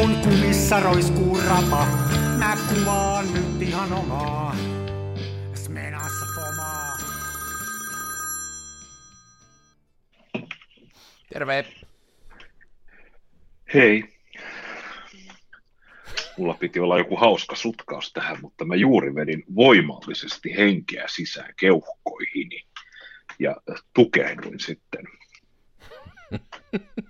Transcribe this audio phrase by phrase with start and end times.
[0.00, 1.86] kun kumissa roiskuu rapa.
[2.38, 4.56] Mä kuvaan nyt ihan omaa.
[5.54, 6.98] Smenassa fomaa.
[11.32, 11.64] Terve.
[13.74, 14.04] Hei.
[16.38, 22.62] Mulla piti olla joku hauska sutkaus tähän, mutta mä juuri vedin voimallisesti henkeä sisään keuhkoihini
[23.38, 23.56] ja
[23.94, 25.04] tukehduin sitten.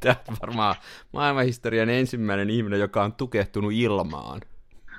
[0.00, 0.74] Tämä on varmaan
[1.12, 4.40] maailmanhistorian ensimmäinen ihminen, joka on tukehtunut ilmaan.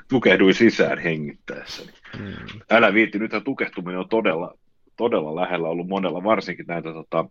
[0.10, 1.92] Tukehduin sisään hengittäessäni.
[2.18, 2.34] Hmm.
[2.70, 4.58] Älä viitti, nythän tukehtuminen on todella,
[4.98, 7.26] todella lähellä ollut monella, varsinkin näitä tota,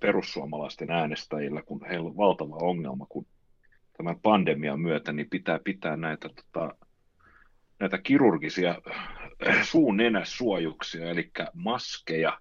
[0.00, 3.26] perussuomalaisten äänestäjillä, kun heillä on valtava ongelma, kun
[3.96, 6.74] tämän pandemian myötä niin pitää pitää näitä, tota,
[7.80, 8.74] näitä kirurgisia
[9.62, 12.40] suun nenäsuojuksia, eli maskeja.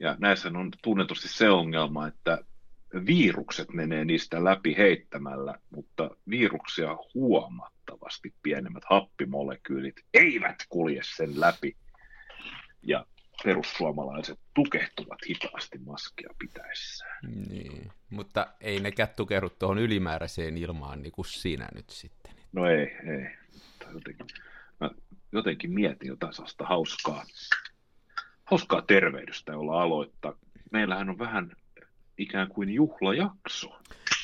[0.00, 2.38] Ja näissä on tunnetusti se ongelma, että
[3.06, 11.76] virukset menee niistä läpi heittämällä, mutta viruksia huomattavasti pienemmät happimolekyylit eivät kulje sen läpi.
[12.82, 13.06] Ja
[13.44, 17.18] perussuomalaiset tukehtuvat hitaasti maskia pitäessään.
[17.48, 22.32] Niin, mutta ei nekään tukehdu tuohon ylimääräiseen ilmaan niin kuin sinä nyt sitten.
[22.52, 23.36] No ei, ei.
[23.94, 24.26] Jotenkin,
[24.80, 24.90] mä
[25.32, 27.24] jotenkin mietin jotain sellaista hauskaa,
[28.44, 30.34] hauskaa terveydestä, jolla aloittaa.
[30.72, 31.52] Meillähän on vähän
[32.22, 33.78] ikään kuin juhlajakso.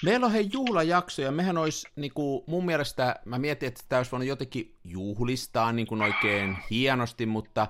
[0.05, 3.99] Meillä on hei juhlajakso ja mehän olisi niin kuin, mun mielestä, mä mietin, että tämä
[3.99, 7.67] olisi voinut jotenkin juhlistaa niin kuin oikein hienosti, mutta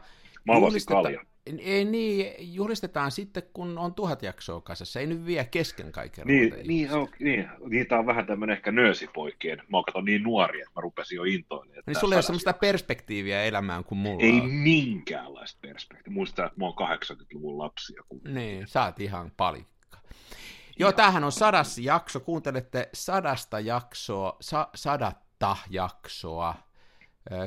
[0.86, 1.24] kalja.
[1.58, 5.00] Ei niin, juhlistetaan sitten, kun on tuhat jaksoa kasassa.
[5.00, 6.26] Ei nyt vie kesken kaiken.
[6.26, 9.58] Niin, niin, on, niin, niitä on vähän tämmöinen ehkä nöösipoikien.
[9.58, 11.82] Mä oon niin nuori, että mä rupesin jo intoilemaan.
[11.86, 14.50] Niin sulla ei ole sellaista perspektiiviä elämään kuin mulla Ei on.
[14.50, 16.14] minkäänlaista perspektiiviä.
[16.14, 18.02] Muistaa, että mä oon 80-luvun lapsia.
[18.08, 18.20] Kun...
[18.24, 19.32] Niin, sä oot ihan
[19.90, 19.98] palikka.
[20.78, 22.20] Joo, tämähän on sadas jakso.
[22.20, 26.54] Kuuntelette sadasta jaksoa, sa, sadatta jaksoa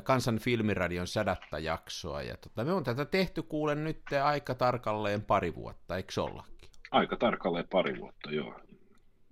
[0.04, 2.22] Kansan filmiradion sadatta jaksoa.
[2.22, 6.70] Ja tota, me on tätä tehty kuulen nyt aika tarkalleen pari vuotta, eikö ollakin?
[6.92, 8.60] Aika tarkalleen pari vuotta, joo.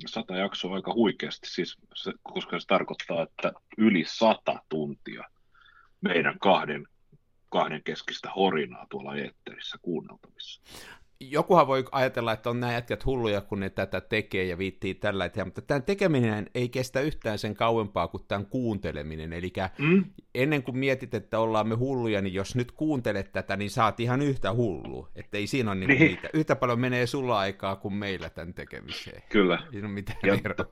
[0.06, 5.24] Sata jaksoa aika huikeasti, siis se, koska se tarkoittaa, että yli sata tuntia
[6.02, 6.88] meidän kahden,
[7.50, 10.62] kahden keskistä horinaa tuolla eetterissä kuunneltavissa
[11.22, 15.24] jokuhan voi ajatella, että on nämä jätkät hulluja, kun ne tätä tekee ja viittii tällä
[15.24, 19.34] hetkellä, mutta tämän tekeminen ei kestä yhtään sen kauempaa kuin tämän kuunteleminen.
[19.34, 20.06] Eli mm.
[20.36, 24.22] ennen kuin mietit, että ollaan me hulluja, niin jos nyt kuuntelet tätä, niin saat ihan
[24.22, 25.08] yhtä hullu.
[25.16, 26.00] Että ei siinä ole niin.
[26.00, 26.30] Niitä.
[26.34, 29.24] Yhtä paljon menee sulla aikaa kuin meillä tämän tekemiseen.
[29.30, 29.64] Kyllä.
[29.74, 30.72] Ei ole mitään ja, eroa.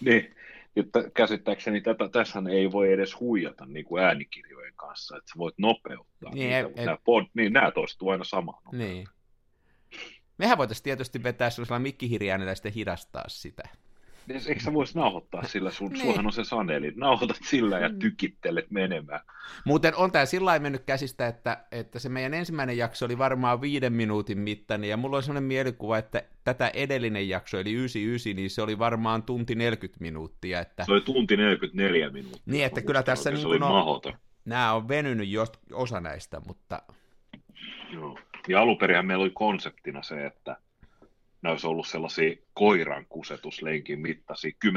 [0.00, 0.34] Niin,
[0.76, 5.54] että käsittääkseni tätä, tässä ei voi edes huijata niin kuin äänikirjojen kanssa, että sä voit
[5.58, 8.62] nopeuttaa niin, niitä, ei, nämä, pod, niin nämä toistuu aina samaan.
[8.72, 9.06] Niin.
[10.38, 13.62] Mehän voitaisiin tietysti vetää sellaisella mikkihirjainilla ja sitten hidastaa sitä.
[14.48, 15.70] Eikö sä voisi nauhoittaa sillä?
[15.70, 16.02] Sun, niin.
[16.02, 16.92] Suohan on se saneli.
[16.96, 17.98] Nauhoitat sillä ja mm.
[17.98, 19.20] tykittelet menemään.
[19.64, 23.92] Muuten on tämä sillä mennyt käsistä, että, että se meidän ensimmäinen jakso oli varmaan viiden
[23.92, 28.62] minuutin mittainen, ja mulla on sellainen mielikuva, että tätä edellinen jakso, eli 99, niin se
[28.62, 30.60] oli varmaan tunti 40 minuuttia.
[30.60, 30.84] Että...
[30.84, 32.42] Se oli tunti 44 minuuttia.
[32.46, 34.00] Niin, että kyllä tässä niin on,
[34.44, 36.82] nämä on venynyt jo osa näistä, mutta...
[37.92, 38.18] Joo.
[38.48, 40.56] Ja alunperinhän meillä oli konseptina se, että
[41.42, 44.70] ne olisi ollut sellaisia koiran kusetuslenkin mittaisia 10-15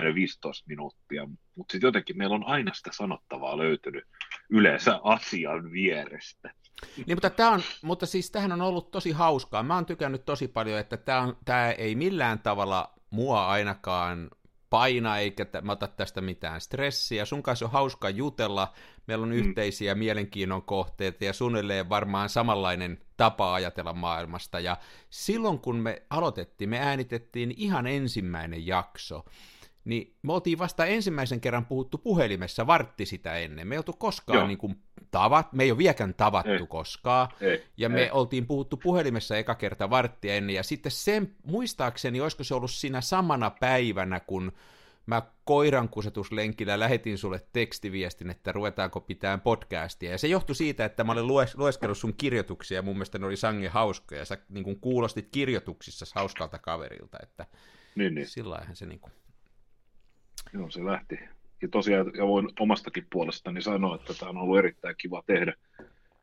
[0.65, 4.03] minuuttia, mutta sitten jotenkin meillä on aina sitä sanottavaa löytynyt
[4.49, 6.53] yleensä asian vierestä.
[6.97, 9.63] Niin, mutta, tämä on, mutta siis tähän on ollut tosi hauskaa.
[9.63, 14.29] Mä oon tykännyt tosi paljon, että tämä, on, tämä ei millään tavalla mua ainakaan
[14.71, 17.25] paina, eikä mä ota tästä mitään stressiä.
[17.25, 18.73] Sun kanssa on hauska jutella,
[19.07, 19.35] meillä on mm.
[19.35, 24.59] yhteisiä mielenkiinnon kohteita ja suunnilleen varmaan samanlainen tapa ajatella maailmasta.
[24.59, 24.77] Ja
[25.09, 29.25] silloin kun me aloitettiin, me äänitettiin ihan ensimmäinen jakso,
[29.85, 33.67] niin me oltiin vasta ensimmäisen kerran puhuttu puhelimessa vartti sitä ennen.
[33.67, 34.75] Me ei oltu koskaan niin kuin
[35.11, 36.67] tavat, me ei ole vieläkään tavattu ei.
[36.67, 37.63] koskaan, ei.
[37.77, 38.11] ja me ei.
[38.11, 43.01] oltiin puhuttu puhelimessa eka kerta varttia ennen, ja sitten sen, muistaakseni, olisiko se ollut siinä
[43.01, 44.51] samana päivänä, kun
[45.05, 50.11] mä koirankusetuslenkillä lähetin sulle tekstiviestin, että ruvetaanko pitään podcastia.
[50.11, 53.25] Ja se johtui siitä, että mä olin lues, lueskellut sun kirjoituksia ja mun mielestä ne
[53.25, 54.21] oli sange hauskoja.
[54.21, 57.17] Ja sä niin kuin kuulostit kirjoituksissa hauskalta kaverilta.
[57.23, 57.45] Että
[57.95, 58.27] niin, niin.
[58.27, 59.13] Sillä se niin kuin...
[60.53, 61.19] Joo, se lähti.
[61.61, 65.53] Ja tosiaan, ja voin omastakin puolestani sanoa, että tämä on ollut erittäin kiva tehdä.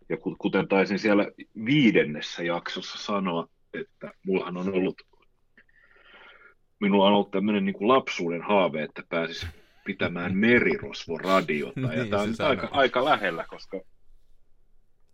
[0.08, 1.26] Ja kuten taisin siellä
[1.64, 5.02] viidennessä jaksossa sanoa, että mullahan on ollut
[6.80, 9.46] minulla on ollut tämmöinen niin kuin lapsuuden haave, että pääsisi
[9.84, 11.80] pitämään merirosvoradiota.
[11.80, 13.80] ja niin, tämä on aika, aika lähellä, koska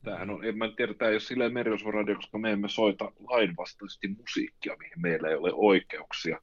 [0.05, 4.09] tämähän on, en mä tiedä, tämä ei ole silleen merirosvoradio, koska me emme soita lainvastaisesti
[4.09, 6.41] musiikkia, mihin meillä ei ole oikeuksia.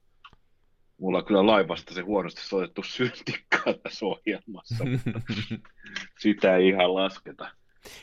[1.02, 5.22] Mulla on kyllä laivasta se huonosti soitettu syntikkaa tässä ohjelmassa, mutta
[6.20, 7.52] sitä ei ihan lasketa.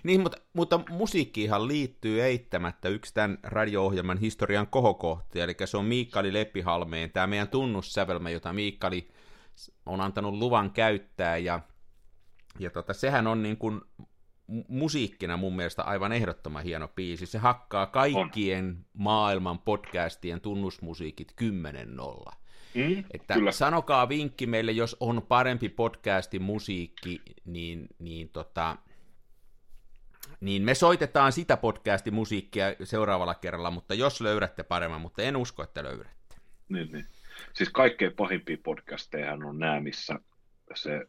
[0.02, 6.32] Niin, mutta, mutta musiikkiinhan liittyy eittämättä yksi tämän radio-ohjelman historian kohokohtia, eli se on Miikkali
[6.32, 9.08] Leppihalmeen, tämä meidän tunnussävelmä, jota Miikkali
[9.86, 11.60] on antanut luvan käyttää, ja,
[12.58, 13.80] ja tota, sehän on niin kuin
[14.68, 17.26] musiikkina mun mielestä aivan ehdottoman hieno biisi.
[17.26, 18.84] Se hakkaa kaikkien on.
[18.92, 21.34] maailman podcastien tunnusmusiikit
[22.30, 22.37] 10-0.
[22.74, 23.52] Mm, että kyllä.
[23.52, 28.76] sanokaa vinkki meille, jos on parempi podcastin musiikki, niin, niin, tota,
[30.40, 35.62] niin me soitetaan sitä podcastin musiikkia seuraavalla kerralla, mutta jos löydätte paremman, mutta en usko,
[35.62, 36.36] että löydätte.
[36.68, 37.06] Niin, niin.
[37.52, 40.18] Siis kaikkein pahimpia podcasteja on nämä, missä
[40.74, 41.06] se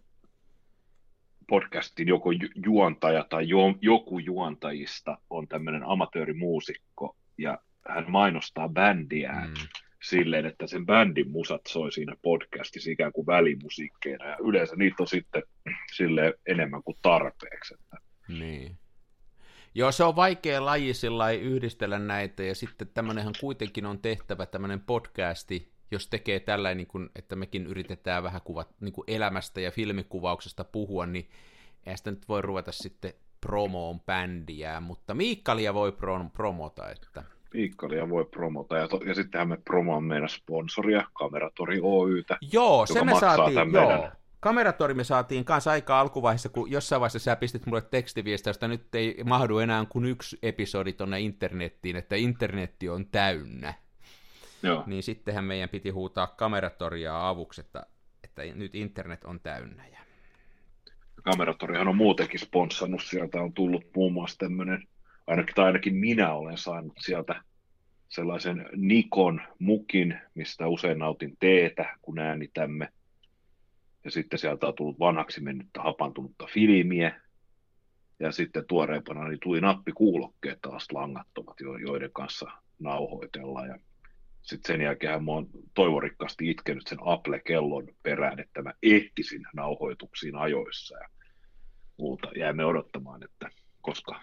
[1.50, 2.30] podcastin joko
[2.66, 7.58] juontaja tai jo, joku juontajista on tämmöinen amatöörimuusikko ja
[7.90, 9.56] hän mainostaa bändiään mm.
[10.04, 15.08] Silleen, että sen bändin musat soi siinä podcastissa ikään kuin välimusiikkeina ja yleensä niitä on
[15.08, 15.44] sitten
[15.94, 17.74] sille enemmän kuin tarpeeksi.
[17.74, 17.98] Että...
[18.28, 18.78] Niin.
[19.76, 24.82] Joo, se on vaikea laji sillä yhdistellä näitä, ja sitten tämmöinenhän kuitenkin on tehtävä tämmöinen
[24.82, 29.72] podcasti, jos tekee tällä, niin kuin, että mekin yritetään vähän kuvat, niin kuin elämästä ja
[29.72, 31.30] filmikuvauksesta puhua, niin
[31.86, 37.24] ei sitä nyt voi ruveta sitten promoon bändiä, mutta Miikkalia voi pro- promota, että...
[37.54, 43.04] Miikkalia voi promota, ja, to, ja sittenhän me promoon meidän sponsoria, Kameratori Oytä, Joo, se
[43.04, 43.88] me saatiin, joo.
[43.88, 44.12] Meidän...
[44.40, 48.96] Kameratori me saatiin kanssa aika alkuvaiheessa, kun jossain vaiheessa sä pistit mulle tekstiviestiä, josta nyt
[48.96, 53.74] ei mahdu enää kuin yksi episodi tuonne internettiin, että internetti on täynnä.
[54.64, 54.84] Joo.
[54.86, 57.86] Niin sittenhän meidän piti huutaa kameratoria avuksi, että,
[58.24, 59.88] että nyt internet on täynnä.
[59.88, 60.00] Ja...
[61.24, 64.88] Kameratorihan on muutenkin sponssannut, sieltä on tullut muun muassa tämmöinen,
[65.30, 67.44] ainakin, tai ainakin minä olen saanut sieltä
[68.10, 72.90] sellaisen Nikon mukin, mistä usein nautin teetä, kun äänitämme.
[74.06, 77.22] Ja sitten sieltä on tullut vanhaksi mennyttä hapantunutta filmiä.
[78.20, 83.68] Ja sitten tuoreempana niin tuli nappikuulokkeet taas langattomat, joiden kanssa nauhoitellaan.
[83.68, 83.80] Ja
[84.42, 90.98] sitten sen jälkeen mä oon toivorikkaasti itkenyt sen Apple-kellon perään, että mä ehtisin nauhoituksiin ajoissa
[90.98, 91.10] ja
[91.98, 92.28] muuta.
[92.36, 93.50] Jäämme odottamaan, että
[93.82, 94.22] koska,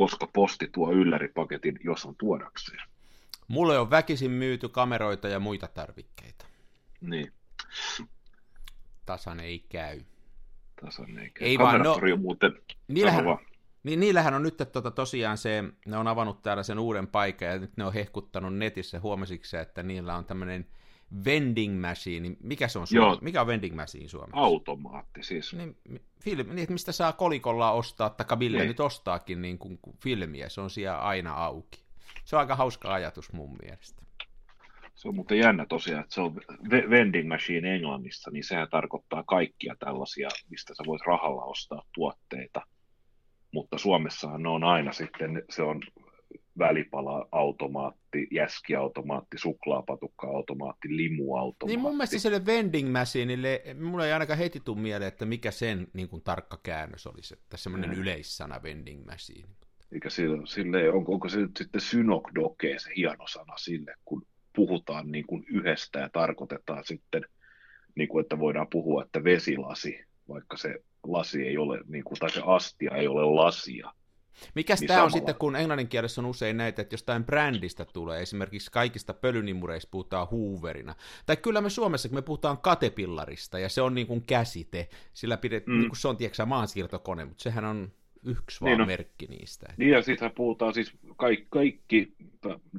[0.00, 2.80] koska posti tuo ylläripaketin, jos on tuodakseen.
[3.48, 6.46] Mulle on väkisin myyty kameroita ja muita tarvikkeita.
[7.00, 7.32] Niin.
[9.06, 10.00] Tasan ei käy.
[10.84, 11.48] Tasan ei käy.
[11.48, 12.52] Ei vaan, no, muuten,
[12.88, 13.24] niillähän,
[13.82, 17.58] niin niillähän on nyt tota, tosiaan se, ne on avannut täällä sen uuden paikan ja
[17.58, 20.66] nyt ne on hehkuttanut netissä, huomasitko että niillä on tämmöinen
[21.24, 23.18] vending machine, mikä se on Joo.
[23.20, 24.36] Mikä on vending machine Suomessa?
[24.36, 25.54] Automaatti siis.
[25.54, 25.76] Niin,
[26.20, 28.68] film, niin että mistä saa kolikolla ostaa, tai Ville niin.
[28.68, 31.80] nyt ostaakin niin kuin, filmiä, se on siellä aina auki.
[32.24, 34.02] Se on aika hauska ajatus mun mielestä.
[34.94, 36.40] Se on muuten jännä tosiaan, että se on
[36.90, 42.62] vending machine Englannissa, niin sehän tarkoittaa kaikkia tällaisia, mistä sä voit rahalla ostaa tuotteita–
[43.52, 45.80] mutta Suomessahan ne on aina sitten, se on
[46.58, 51.66] välipala-automaatti, jäskiautomaatti, suklaapatukka-automaatti, limuautomaatti.
[51.66, 55.86] Niin mun mielestä sille vending machineille, mulla ei ainakaan heti tule mieleen, että mikä sen
[55.92, 57.96] niin kuin tarkka käännös olisi, että semmoinen mm.
[57.96, 59.48] yleissana vending machine.
[59.92, 65.12] Eikä sille, sille onko, onko se nyt sitten synokdoke, se hieno sana sille, kun puhutaan
[65.12, 67.24] niin kuin yhdestä ja tarkoitetaan sitten,
[67.94, 72.30] niin kuin, että voidaan puhua, että vesilasi, vaikka se lasi ei ole, niin kuin, tai
[72.30, 73.92] se astia ei ole lasia.
[74.54, 78.70] Mikäs niin tämä on sitten, kun englanninkielessä on usein näitä, että jostain brändistä tulee, esimerkiksi
[78.70, 80.94] kaikista pölynimureista puhutaan Hooverina.
[81.26, 85.36] Tai kyllä me Suomessa, kun me puhutaan katepillarista, ja se on niin kuin käsite, sillä
[85.36, 85.78] pidet, mm.
[85.78, 87.92] niin kuin se on tiedätkö, maansiirtokone, mutta sehän on
[88.24, 89.74] yksi vaan niin merkki niistä.
[89.76, 92.12] Niin ja sitten puhutaan siis kaikki, kaikki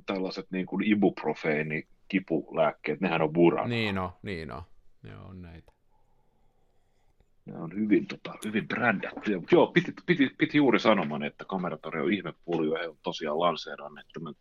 [0.06, 3.68] tällaiset niin kuin ibuprofeeni, kipulääkkeet, nehän on burana.
[3.68, 4.62] Niin on, niin on.
[5.03, 5.70] Joo, on näitä.
[7.45, 9.41] Ne on hyvin, tota, hyvin brändätty.
[9.51, 14.07] Joo, piti, piti, piti juuri sanomaan, että Kameratori on ihmepulju ja he on tosiaan lanseeranneet
[14.13, 14.33] tämän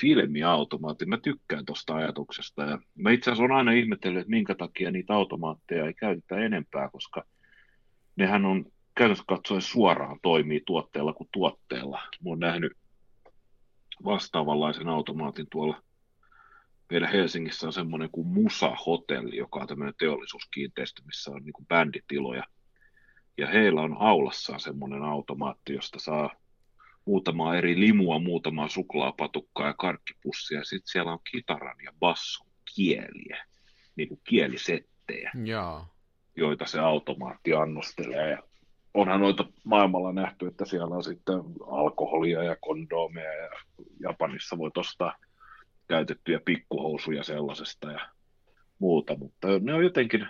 [0.00, 1.06] filmiautomaatti.
[1.06, 5.14] Mä tykkään tuosta ajatuksesta ja mä itse asiassa olen aina ihmetellyt, että minkä takia niitä
[5.14, 7.24] automaatteja ei käytetä enempää, koska
[8.16, 8.64] nehän on
[8.94, 12.00] käytännössä katsoen suoraan toimii tuotteella kuin tuotteella.
[12.24, 12.72] Mä oon nähnyt
[14.04, 15.82] vastaavanlaisen automaatin tuolla
[16.90, 22.44] meillä Helsingissä on semmoinen kuin Musa-hotelli, joka on tämmöinen teollisuuskiinteistö, missä on niin kuin bänditiloja.
[23.38, 26.30] Ja heillä on aulassaan semmoinen automaatti, josta saa
[27.04, 30.64] muutamaa eri limua, muutamaa suklaapatukkaa ja karkkipussia.
[30.64, 33.44] Sitten siellä on kitaran ja basson kieliä,
[33.96, 35.94] niin kuin kielisettejä, Jaa.
[36.36, 38.30] joita se automaatti annostelee.
[38.30, 38.42] Ja
[38.94, 43.50] onhan noita maailmalla nähty, että siellä on sitten alkoholia ja kondoomeja ja
[44.00, 45.16] Japanissa voi ostaa
[45.88, 47.92] käytettyjä pikkuhousuja sellaisesta.
[47.92, 48.08] Ja
[48.78, 50.28] muuta, mutta ne on jotenkin...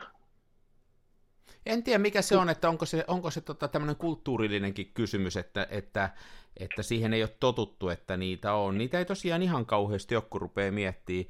[1.67, 5.67] En tiedä, mikä se on, että onko se, onko se tota, tämmöinen kulttuurillinenkin kysymys, että,
[5.71, 6.11] että,
[6.57, 8.79] että siihen ei ole totuttu, että niitä on.
[8.79, 11.27] Niitä ei tosiaan ihan kauheasti joku rupeaa miettimään.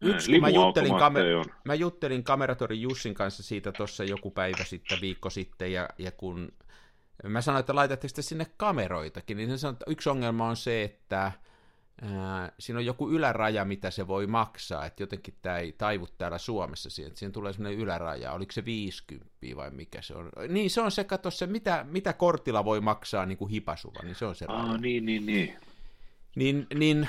[0.00, 5.00] Yksi, kun mä juttelin, kamer- mä juttelin kameratori Jussin kanssa siitä tuossa joku päivä sitten,
[5.00, 6.52] viikko sitten, ja, ja kun
[7.24, 10.82] mä sanoin, että laitatte sitten sinne kameroitakin, niin se sanoi, että yksi ongelma on se,
[10.82, 11.32] että
[12.02, 16.38] ää, siinä on joku yläraja, mitä se voi maksaa, että jotenkin tämä ei taivu täällä
[16.38, 20.30] Suomessa siihen, että siinä tulee sellainen yläraja, oliko se 50 vai mikä se on.
[20.48, 24.14] Niin se on se, kato se, mitä, mitä kortilla voi maksaa niin kuin hipasuva, niin
[24.14, 24.78] se on se raja.
[24.78, 25.54] niin, niin, niin.
[26.36, 27.08] Niin, niin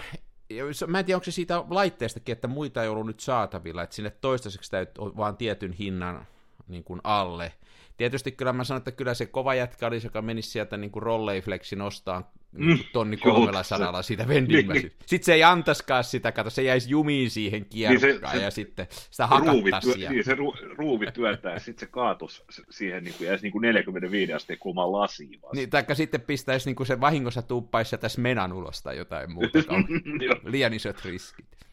[0.88, 4.10] mä en tiedä, onko se siitä laitteestakin, että muita ei ollut nyt saatavilla, että sinne
[4.10, 6.28] toistaiseksi täytyy vaan tietyn hinnan
[6.68, 7.54] niin kuin alle.
[7.98, 11.04] Tietysti kyllä mä sanon, että kyllä se kova jätkä olisi, joka menisi sieltä niin kuin
[11.04, 14.92] Rolleiflexin ostaa mm, tonni kolmella sadalla siitä vending niin.
[15.06, 19.28] Sitten se ei antaskaan sitä, kato, se jäisi jumiin siihen kierrokkaan niin ja sitten sitä
[19.28, 19.94] hakattaisi.
[19.94, 23.52] Työ, niin, se ru, ruuvi työntää ja sitten se kaatus siihen niin kuin, jäisi niin
[23.52, 25.56] kuin 45 asteen kulman lasiin vasta.
[25.56, 29.60] Niin, taikka sitten pistäisi niin kuin se vahingossa tuppaisi sieltä menan ulos tai jotain muuta.
[30.52, 31.67] Liian isot riskit.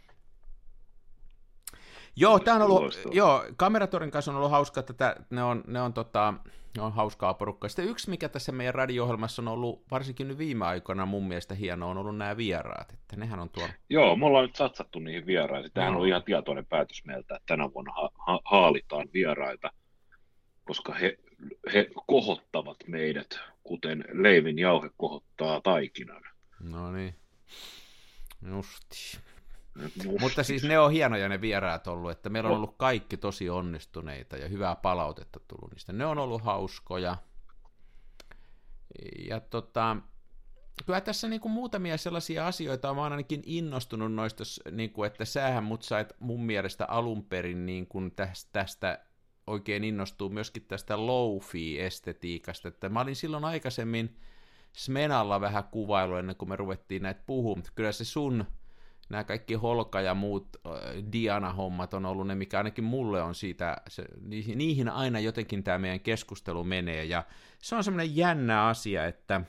[2.16, 5.92] Joo, tämä on ollut, joo, Kameratorin kanssa on ollut hauska, että ne on, ne on,
[5.92, 6.35] tota,
[6.76, 7.68] ne on hauskaa porukkaa.
[7.68, 11.90] Sitten yksi, mikä tässä meidän radio-ohjelmassa on ollut, varsinkin nyt viime aikoina mun mielestä hienoa,
[11.90, 13.73] on ollut nämä vieraat, että nehän on tuolla.
[13.90, 15.73] Joo, me ollaan nyt satsattu niihin vieraisiin.
[15.73, 16.00] Tämähän no.
[16.00, 19.71] on ihan tietoinen päätös meiltä, että tänä vuonna ha- ha- haalitaan vieraita,
[20.64, 21.18] koska he,
[21.75, 26.23] he kohottavat meidät, kuten leivin jauhe kohottaa taikinan.
[26.61, 27.14] No niin,
[28.49, 29.18] justi.
[30.20, 34.36] Mutta siis ne on hienoja ne vieraat ollut, että meillä on ollut kaikki tosi onnistuneita
[34.36, 35.92] ja hyvää palautetta tullut niistä.
[35.92, 37.16] Ne on ollut hauskoja.
[39.28, 39.96] Ja tota,
[40.86, 45.24] kyllä tässä niin kuin muutamia sellaisia asioita, mä oon ainakin innostunut noista, niin kuin, että
[45.24, 48.98] sähän mut sait mun mielestä alun perin niin kuin tästä, tästä
[49.46, 54.16] oikein innostuu myöskin tästä low-fi-estetiikasta, että mä olin silloin aikaisemmin
[54.72, 58.44] Smenalla vähän kuvailu ennen kuin me ruvettiin näitä puhumaan, mutta kyllä se sun
[59.08, 60.56] nämä kaikki Holka ja muut
[61.12, 64.04] Diana-hommat on ollut ne, mikä ainakin mulle on siitä, se,
[64.54, 67.25] niihin aina jotenkin tämä meidän keskustelu menee, ja
[67.62, 69.40] se on semmoinen jännä asia, että,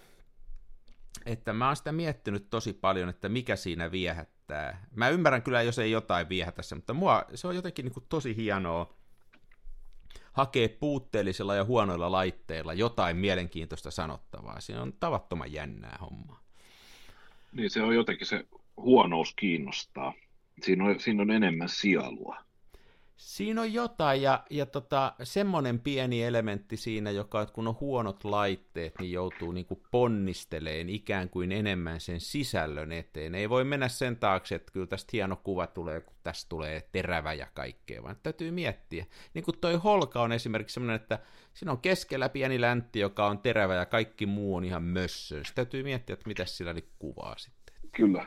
[1.25, 4.85] että mä oon sitä miettinyt tosi paljon, että mikä siinä viehättää.
[4.95, 8.05] Mä ymmärrän kyllä, jos ei jotain viehätä se, mutta mua, se on jotenkin niin kuin
[8.09, 8.95] tosi hienoa
[10.33, 14.59] hakea puutteellisilla ja huonoilla laitteilla jotain mielenkiintoista sanottavaa.
[14.59, 16.39] Siinä on tavattoman jännää hommaa.
[17.53, 18.45] Niin se on jotenkin se
[18.77, 20.13] huonous kiinnostaa.
[20.63, 22.45] Siinä on, siinä on enemmän sielua.
[23.17, 28.23] Siinä on jotain, ja, ja tota, semmoinen pieni elementti siinä, joka, että kun on huonot
[28.23, 33.35] laitteet, niin joutuu niin kuin ponnisteleen ikään kuin enemmän sen sisällön eteen.
[33.35, 37.33] Ei voi mennä sen taakse, että kyllä tästä hieno kuva tulee, kun tästä tulee terävä
[37.33, 39.05] ja kaikkea, vaan täytyy miettiä.
[39.33, 41.19] Niin kuin toi Holka on esimerkiksi semmoinen, että
[41.53, 45.35] siinä on keskellä pieni läntti, joka on terävä ja kaikki muu on ihan mössö.
[45.35, 47.75] Sitten täytyy miettiä, että mitä sillä niin kuvaa sitten.
[47.91, 48.25] Kyllä,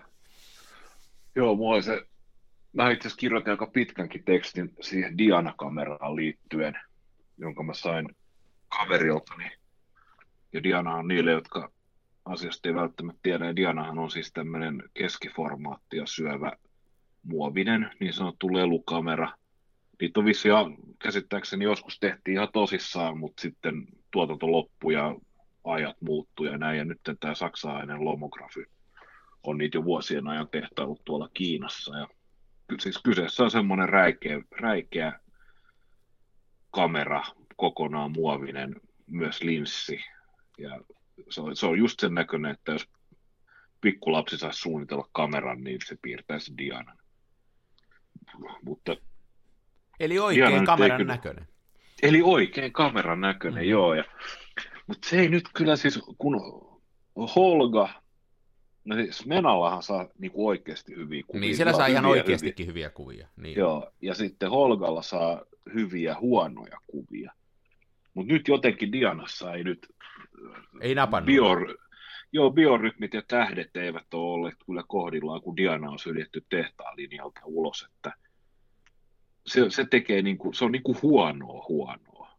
[1.38, 2.06] Joo, mua se,
[2.72, 6.74] mä itse asiassa kirjoitin aika pitkänkin tekstin siihen Diana-kameraan liittyen,
[7.36, 8.08] jonka mä sain
[8.68, 9.50] kaveriltani.
[10.52, 11.72] Ja Diana on niille, jotka
[12.24, 13.46] asiasta ei välttämättä tiedä.
[13.46, 16.52] Ja Dianahan on siis tämmöinen keskiformaattia syövä
[17.22, 19.32] muovinen, niin sanottu lelukamera.
[20.00, 20.48] Niitä on vissi,
[20.98, 25.14] käsittääkseni joskus tehtiin ihan tosissaan, mutta sitten tuotanto loppui ja
[25.64, 26.78] ajat muuttui ja näin.
[26.78, 28.77] Ja nyt tämä saksalainen lomografi
[29.48, 31.98] on niitä jo vuosien ajan tehtailut tuolla Kiinassa.
[31.98, 32.06] Ja
[32.80, 35.20] siis kyseessä on semmoinen räikeä, räikeä
[36.70, 37.22] kamera,
[37.56, 40.00] kokonaan muovinen, myös linssi.
[40.58, 40.80] Ja
[41.30, 42.88] se on, se on just sen näköinen, että jos
[43.80, 46.98] pikkulapsi saisi suunnitella kameran, niin se piirtäisi Dianan.
[48.62, 48.96] Mutta
[50.00, 51.48] Eli oikein Diana kameran kyllä, näköinen.
[52.02, 53.70] Eli oikein kameran näköinen, mm.
[53.70, 53.94] joo.
[53.94, 54.04] Ja,
[54.86, 56.40] mutta se ei nyt kyllä siis, kun
[57.36, 58.02] Holga
[58.88, 61.40] No siis Menallahan saa niin kuin oikeasti hyviä kuvia.
[61.40, 62.72] Niin, siellä saa ihan oikeastikin hyviä.
[62.72, 63.28] hyviä kuvia.
[63.36, 63.58] Niin.
[63.58, 65.42] Joo, ja sitten Holgalla saa
[65.74, 67.32] hyviä huonoja kuvia.
[68.14, 69.86] Mutta nyt jotenkin Dianassa ei nyt...
[70.80, 71.26] Ei napannut.
[71.26, 71.56] Bio,
[72.32, 77.40] joo, biorytmit ja tähdet eivät ole olleet kyllä kohdillaan, kun Diana on syljetty tehtaan linjalta
[77.44, 78.12] ulos, että
[79.46, 82.30] se, se tekee niin kuin, se on niin kuin huonoa huonoa.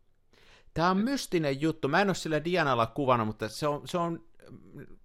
[0.74, 1.88] Tämä on mystinen juttu.
[1.88, 4.28] Mä en ole sillä Dianalla kuvana, mutta se on, se on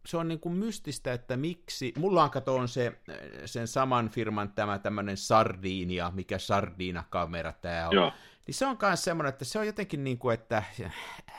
[0.07, 3.01] se on niin kuin mystistä, että miksi, mulla on kato on se,
[3.45, 8.13] sen saman firman tämä tämmöinen Sardinia, mikä Sardina-kamera tämä on, Joo.
[8.47, 10.63] niin se on myös semmoinen, että se on jotenkin niin kuin, että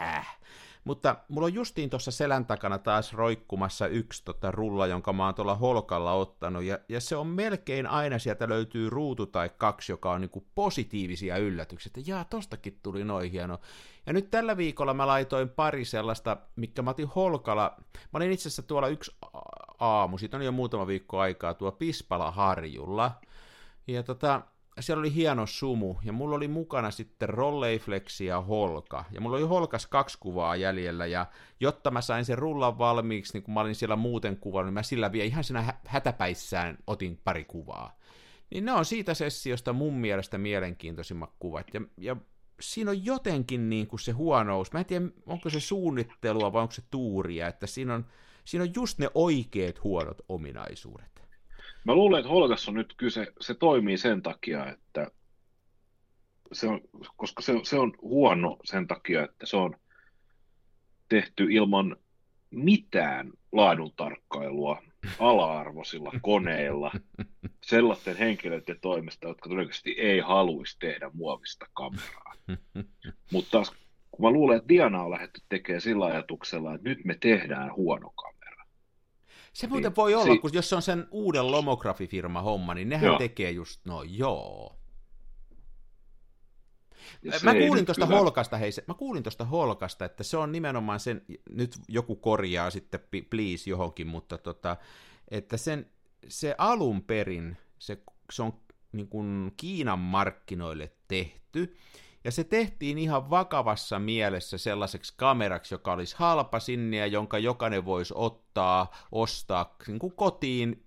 [0.01, 0.37] äh,
[0.85, 5.35] Mutta mulla on justiin tuossa selän takana taas roikkumassa yksi tota rulla, jonka mä oon
[5.35, 10.11] tuolla holkalla ottanut, ja, ja se on melkein aina sieltä löytyy ruutu tai kaksi, joka
[10.11, 13.59] on niinku positiivisia yllätyksiä, että jaa, tostakin tuli noin hieno.
[14.05, 17.75] Ja nyt tällä viikolla mä laitoin pari sellaista, mikä mä otin holkalla,
[18.13, 19.11] mä olin itse asiassa tuolla yksi
[19.79, 23.11] aamu, siitä on jo muutama viikko aikaa, tuo Pispala Harjulla,
[23.87, 24.41] ja tota,
[24.81, 29.45] siellä oli hieno sumu, ja mulla oli mukana sitten Rolleiflexi ja Holka, ja mulla oli
[29.45, 31.25] Holkas kaksi kuvaa jäljellä, ja
[31.59, 34.83] jotta mä sain sen rullan valmiiksi, niin kun mä olin siellä muuten kuvannut, niin mä
[34.83, 37.97] sillä vielä ihan siinä hätäpäissään otin pari kuvaa.
[38.51, 42.15] Niin ne on siitä sessiosta mun mielestä mielenkiintoisimmat kuvat, ja, ja
[42.59, 46.71] siinä on jotenkin niin kuin se huonous, mä en tiedä, onko se suunnittelua vai onko
[46.71, 48.05] se tuuria, että siinä on,
[48.45, 51.14] siinä on just ne oikeat huonot ominaisuudet.
[51.85, 55.11] Mä luulen, että Holgassa on nyt kyse, se toimii sen takia, että
[56.53, 56.81] se on,
[57.15, 59.75] koska se, se on huono sen takia, että se on
[61.09, 61.95] tehty ilman
[62.51, 64.81] mitään laadun tarkkailua
[65.19, 66.91] ala-arvoisilla koneilla
[67.61, 72.33] sellaisten henkilöiden toimesta, jotka todennäköisesti ei haluaisi tehdä muovista kameraa.
[73.33, 73.63] Mutta
[74.11, 78.09] kun mä luulen, että Diana on lähdetty tekemään sillä ajatuksella, että nyt me tehdään huono
[78.09, 78.34] kamera
[79.55, 82.89] se muuten niin, voi olla, si- kun jos se on sen uuden lomografifirma homma, niin
[82.89, 83.17] nehän joo.
[83.17, 84.75] tekee just no joo.
[87.43, 91.75] mä kuulin tuosta Holkasta, hei, mä kuulin tuosta Holkasta, että se on nimenomaan sen, nyt
[91.87, 94.77] joku korjaa sitten please johonkin, mutta tota,
[95.31, 95.91] että sen,
[96.27, 97.97] se alun perin, se,
[98.31, 98.53] se on
[98.91, 101.77] niin kuin Kiinan markkinoille tehty,
[102.25, 107.85] ja se tehtiin ihan vakavassa mielessä sellaiseksi kameraksi, joka olisi halpa sinne ja jonka jokainen
[107.85, 110.83] voisi ottaa, ostaa niin kuin kotiin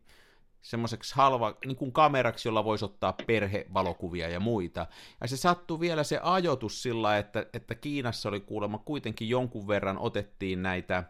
[0.62, 4.87] semmoiseksi halva niin kuin kameraksi, jolla voisi ottaa perhevalokuvia ja muita.
[5.21, 9.99] Ja se sattui vielä se ajoitus sillä, että, että Kiinassa oli kuulemma kuitenkin jonkun verran
[9.99, 11.04] otettiin näitä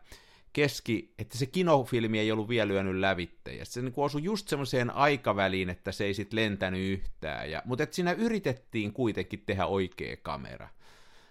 [0.59, 4.91] keski, että se kinofilmi ei ollut vielä lyönyt lävitte, ja se niin osui just semmoiseen
[4.91, 10.17] aikaväliin, että se ei sitten lentänyt yhtään, ja, mutta että siinä yritettiin kuitenkin tehdä oikea
[10.23, 10.69] kamera.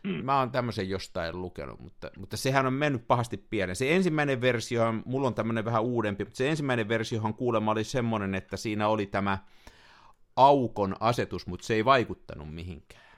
[0.03, 0.25] Mm.
[0.25, 3.75] Mä oon tämmöisen jostain lukenut, mutta, mutta sehän on mennyt pahasti pienen.
[3.75, 8.35] Se ensimmäinen versio, mulla on tämmöinen vähän uudempi, mutta se ensimmäinen versiohan kuulemma oli semmoinen,
[8.35, 9.37] että siinä oli tämä
[10.35, 13.17] aukon asetus, mutta se ei vaikuttanut mihinkään.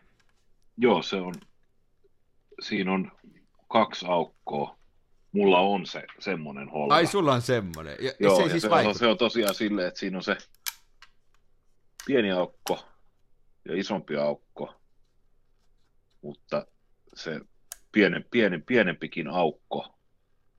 [0.78, 1.34] Joo, se on,
[2.60, 3.12] siinä on
[3.68, 4.79] kaksi aukkoa,
[5.32, 6.96] mulla on se semmoinen holga.
[6.96, 7.98] Ai, sulla on semmoinen.
[8.00, 10.38] Ja, Joo, se, ei siis se, on, se on tosiaan silleen, että siinä on se
[12.06, 12.86] pieni aukko
[13.66, 14.76] ja isompi aukko,
[16.22, 16.68] mutta
[17.14, 17.42] se
[17.92, 19.96] pienen, pienen, pienempikin aukko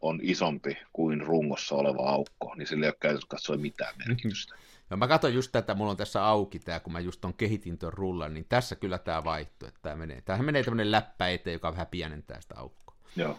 [0.01, 4.55] on isompi kuin rungossa oleva aukko, niin sillä ei ole käytössä katsoa mitään merkitystä.
[4.91, 7.79] No mä katson just tätä, mulla on tässä auki tämä, kun mä just on kehitin
[7.79, 11.53] tuon rullan, niin tässä kyllä tämä vaihtuu, että tämä menee, tämähän menee tämmöinen läppä eteen,
[11.53, 12.97] joka vähän pienentää sitä aukkoa.
[13.17, 13.39] Joo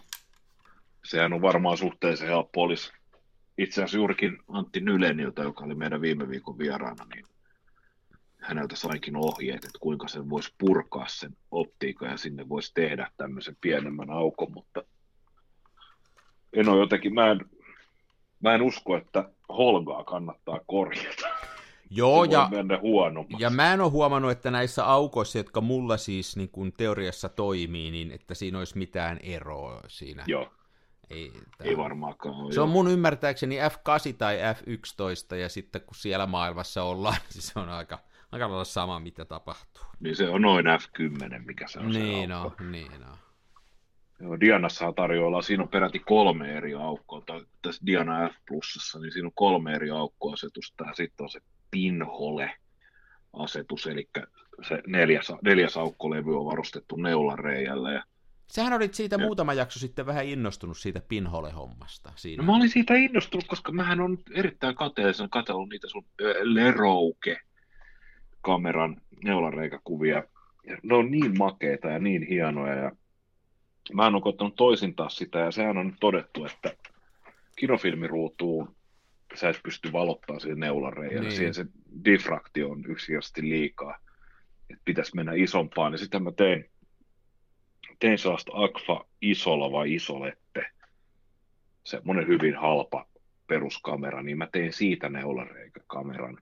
[1.05, 2.91] sehän on varmaan suhteellisen helppo olisi.
[3.57, 7.25] Itse asiassa juurikin Antti Nyleniltä, joka oli meidän viime viikon vieraana, niin
[8.41, 13.57] häneltä sainkin ohjeet, että kuinka sen voisi purkaa sen optiikan ja sinne voisi tehdä tämmöisen
[13.61, 14.83] pienemmän aukon, mutta
[16.53, 17.39] en ole jotenkin, mä en,
[18.39, 21.27] mä en usko, että Holgaa kannattaa korjata.
[21.89, 22.49] Joo, ja,
[23.39, 27.91] ja mä en ole huomannut, että näissä aukoissa, jotka mulla siis niin kun teoriassa toimii,
[27.91, 30.23] niin että siinä olisi mitään eroa siinä.
[30.27, 30.51] Joo.
[31.11, 32.53] Ei, ei varmaankaan ole.
[32.53, 37.59] Se on mun ymmärtääkseni F8 tai F11, ja sitten kun siellä maailmassa ollaan, niin se
[37.59, 37.99] on aika,
[38.31, 39.83] aika lailla sama, mitä tapahtuu.
[39.99, 43.17] Niin se on noin F10, mikä se on niin se no, niin no.
[44.19, 47.23] Joo, Dianassa tarjolla, siinä on peräti kolme eri aukkoa,
[47.61, 51.39] tässä Diana F Plusassa, niin siinä on kolme eri aukkoasetusta, ja sitten on se
[51.71, 52.51] pinhole
[53.33, 54.09] asetus, eli
[54.67, 58.03] se neljäs, neljäs aukkolevy on varustettu neulareijällä, ja
[58.51, 59.25] Sähän olit siitä ja.
[59.25, 62.11] muutama jakso sitten vähän innostunut siitä pinhole-hommasta.
[62.15, 62.43] Siinä.
[62.43, 66.05] No mä olin siitä innostunut, koska mähän on erittäin kateellisen katsellut niitä sun
[66.41, 70.23] Lerouke-kameran neulareikäkuvia.
[70.67, 72.75] Ja ne on niin makeita ja niin hienoja.
[72.75, 72.91] Ja
[73.93, 76.73] mä en ole koittanut toisintaa sitä, ja sehän on nyt todettu, että
[77.55, 78.75] kinofilmiruutuun
[79.35, 81.29] sä et pysty valottaa siihen neulareijalle.
[81.29, 81.37] Niin.
[81.37, 81.65] Siihen se
[82.05, 83.97] diffraktio on yksinkertaisesti liikaa.
[84.69, 85.91] Että pitäisi mennä isompaan.
[85.91, 86.69] Ja sitten mä tein
[88.01, 90.65] tein sellaista Agfa isolla vai isolette,
[91.83, 93.05] semmoinen hyvin halpa
[93.47, 96.37] peruskamera, niin mä tein siitä neulareikäkameran.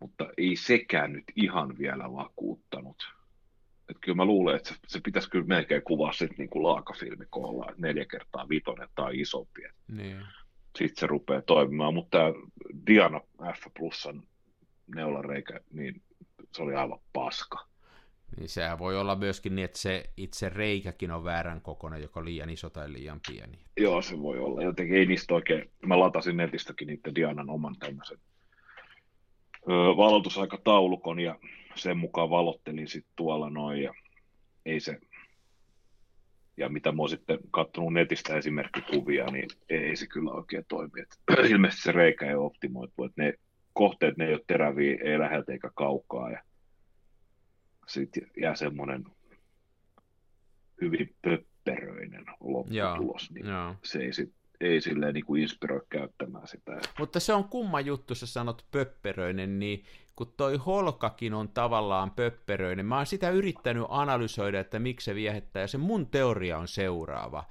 [0.00, 3.14] Mutta ei sekään nyt ihan vielä vakuuttanut.
[3.88, 7.66] Et kyllä mä luulen, että se, se pitäisi kyllä melkein kuvaa sitten niin kuin laakafilmikolla,
[7.70, 9.62] että neljä kertaa vitonen tai isompi.
[9.88, 10.16] Niin.
[10.78, 12.32] Sitten se rupeaa toimimaan, mutta tämä
[12.86, 13.20] Diana
[13.54, 14.22] F Plusan
[14.94, 16.02] neulareikä, niin
[16.52, 17.69] se oli aivan paska.
[18.36, 22.50] Niin sehän voi olla myöskin niin, että se itse reikäkin on väärän kokoinen, joko liian
[22.50, 23.58] iso tai liian pieni.
[23.76, 24.62] Joo, se voi olla.
[24.62, 28.18] Jotenkin ei niistä oikein, mä latasin netistäkin niiden Dianan oman tämmöisen
[29.96, 31.38] valotusaikataulukon ja
[31.74, 33.94] sen mukaan valottelin sitten tuolla noin ja
[34.66, 34.98] ei se,
[36.56, 41.00] ja mitä mä oon sitten katsonut netistä esimerkkikuvia, niin ei se kyllä oikein toimi.
[41.00, 41.18] Et
[41.50, 43.34] ilmeisesti se reikä ei ole optimoitu, että ne
[43.72, 46.42] kohteet, ne ei ole teräviä, ei läheltä eikä kaukaa, ja
[47.90, 49.04] sitten jää semmoinen
[50.80, 53.74] hyvin pöpperöinen lopputulos, niin joo.
[53.82, 56.80] se ei sitten ei silleen niin kuin inspiroi käyttämään sitä.
[56.98, 59.84] Mutta se on kumma juttu, sä sanot pöpperöinen, niin
[60.16, 65.60] kun toi holkakin on tavallaan pöpperöinen, mä oon sitä yrittänyt analysoida, että miksi se viehättää,
[65.60, 67.44] ja se mun teoria on seuraava.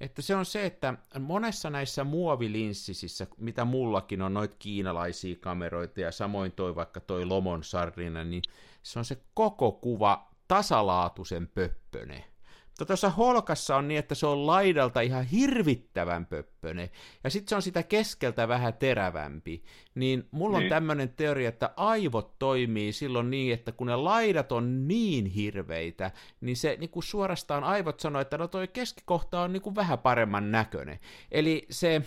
[0.00, 6.12] Että se on se, että monessa näissä muovilinssisissä, mitä mullakin on noita kiinalaisia kameroita, ja
[6.12, 8.42] samoin toi vaikka toi Lomon Sardina, niin
[8.84, 12.24] se on se koko kuva tasalaatuisen pöppöne.
[12.68, 16.90] Mutta tuossa holkassa on niin, että se on laidalta ihan hirvittävän pöppöne,
[17.24, 19.64] ja sitten se on sitä keskeltä vähän terävämpi.
[19.94, 20.66] Niin mulla niin.
[20.66, 26.10] on tämmöinen teoria, että aivot toimii silloin niin, että kun ne laidat on niin hirveitä,
[26.40, 29.98] niin se niin kuin suorastaan aivot sanoo, että no toi keskikohta on niin kuin vähän
[29.98, 31.00] paremman näköinen.
[31.30, 32.02] Eli se,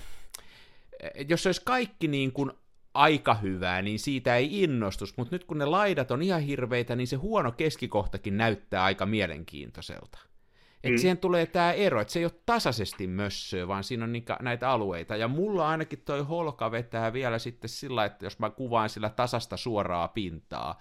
[1.27, 2.51] jos se olisi kaikki niin kuin
[2.97, 7.07] aika hyvää, niin siitä ei innostus, mutta nyt kun ne laidat on ihan hirveitä, niin
[7.07, 10.19] se huono keskikohtakin näyttää aika mielenkiintoiselta.
[10.83, 10.97] Että mm.
[10.97, 14.69] siihen tulee tämä ero, että se ei ole tasaisesti mössöä, vaan siinä on niinkä, näitä
[14.69, 15.15] alueita.
[15.15, 19.57] Ja mulla ainakin toi holka vetää vielä sitten sillä, että jos mä kuvaan sillä tasasta
[19.57, 20.79] suoraa pintaa,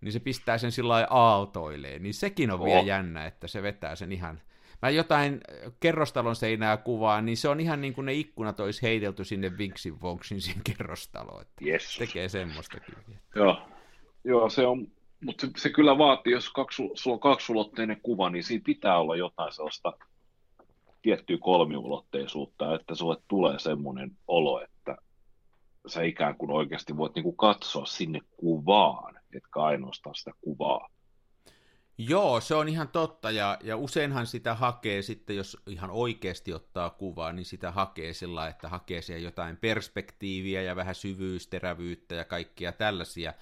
[0.00, 2.02] niin se pistää sen sillä aaltoilleen.
[2.02, 2.66] Niin sekin on oh.
[2.66, 4.40] vielä jännä, että se vetää sen ihan...
[4.82, 5.40] Mä jotain
[5.80, 10.00] kerrostalon seinää kuvaan, niin se on ihan niin kuin ne ikkunat olisi heitelty sinne Vinksin
[10.00, 11.42] Vonksin siihen kerrostaloon.
[11.42, 11.96] Että yes.
[11.98, 12.94] Tekee semmoistakin.
[13.34, 13.62] Joo.
[14.24, 14.86] Joo, se on
[15.24, 19.16] mutta se, se, kyllä vaatii, jos kaksi, sulla on kaksulotteinen kuva, niin siinä pitää olla
[19.16, 19.92] jotain sellaista
[21.02, 24.96] tiettyä kolmiulotteisuutta, että sulle tulee semmoinen olo, että
[25.86, 30.88] sä ikään kuin oikeasti voit niinku katsoa sinne kuvaan, etkä ainoastaan sitä kuvaa.
[31.98, 36.90] Joo, se on ihan totta, ja, ja useinhan sitä hakee sitten, jos ihan oikeasti ottaa
[36.90, 42.72] kuvaa, niin sitä hakee sillä että hakee siellä jotain perspektiiviä ja vähän syvyysterävyyttä ja kaikkia
[42.72, 43.34] tällaisia,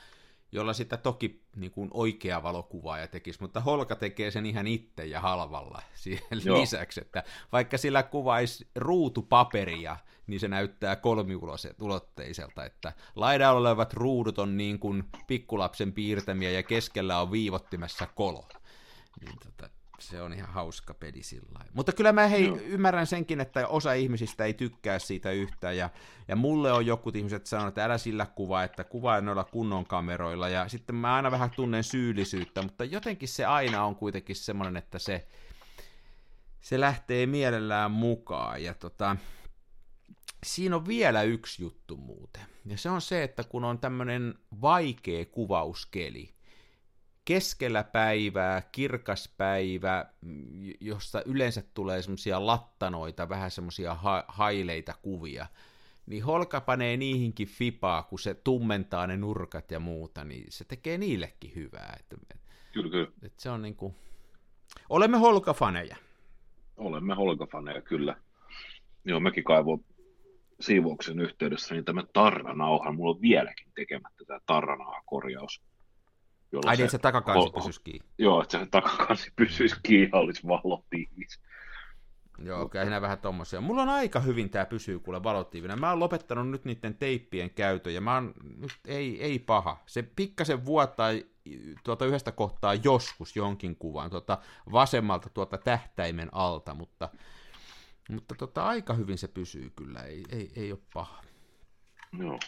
[0.52, 5.20] jolla sitä toki niin kuin oikea valokuvaaja tekisi, mutta Holka tekee sen ihan itse ja
[5.20, 6.60] halvalla siihen Joo.
[6.60, 14.56] lisäksi, että vaikka sillä kuvaisi ruutupaperia, niin se näyttää kolmiulotteiselta, että laidalla olevat ruudut on
[14.56, 18.48] niin kuin pikkulapsen piirtämiä ja keskellä on viivottimessa kolo.
[19.20, 22.56] Niin tota, se on ihan hauska peli sillä Mutta kyllä mä hei, no.
[22.56, 25.90] ymmärrän senkin, että osa ihmisistä ei tykkää siitä yhtään, ja,
[26.28, 30.48] ja mulle on joku ihmiset sanonut, että älä sillä kuvaa, että kuvaa noilla kunnon kameroilla,
[30.48, 34.98] ja sitten mä aina vähän tunnen syyllisyyttä, mutta jotenkin se aina on kuitenkin semmoinen, että
[34.98, 35.26] se,
[36.60, 39.16] se lähtee mielellään mukaan, ja tota,
[40.46, 45.24] siinä on vielä yksi juttu muuten, ja se on se, että kun on tämmöinen vaikea
[45.24, 46.34] kuvauskeli,
[47.24, 50.06] keskellä päivää, kirkas päivä,
[50.80, 55.46] josta yleensä tulee semmoisia lattanoita, vähän semmoisia ha- haileita kuvia,
[56.06, 60.98] niin Holka panee niihinkin fipaa, kun se tummentaa ne nurkat ja muuta, niin se tekee
[60.98, 61.96] niillekin hyvää.
[62.00, 62.16] Että,
[62.72, 63.12] kyllä, kyllä.
[63.22, 63.94] Että se on niin kuin...
[64.88, 65.96] Olemme Holka-faneja.
[66.76, 68.16] Olemme Holka-faneja, kyllä.
[69.04, 69.84] Joo, mäkin kaivoin
[70.60, 74.40] siivouksen yhteydessä niin tämä tarranauhan, mulla on vieläkin tekemättä tämä
[76.60, 78.08] tarranauha-korjaus Ai niin, se, se takakansi oh, pysyisi kiinni.
[78.18, 81.40] Joo, että se takakansi pysyisi kiinni ja olisi valotiivis.
[82.44, 83.60] Joo, okei, okay, vähän tommosia.
[83.60, 85.80] Mulla on aika hyvin tämä pysyy kuule valotiivinen.
[85.80, 89.82] Mä oon lopettanut nyt niiden teippien käytön ja mä oon, nyt ei, ei paha.
[89.86, 91.10] Se pikkasen vuottaa
[91.84, 94.38] tuota yhdestä kohtaa joskus jonkin kuvan tuota
[94.72, 97.08] vasemmalta tuota tähtäimen alta, mutta,
[98.10, 101.22] mutta tota, aika hyvin se pysyy kyllä, ei, ei, ei ole paha.
[102.18, 102.38] Joo.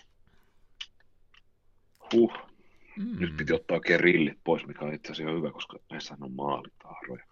[2.13, 2.54] Huh.
[2.99, 3.21] Mm.
[3.21, 7.25] Nyt piti ottaa oikein rillit pois, mikä on itse asiassa hyvä, koska näissä on maalitahroja.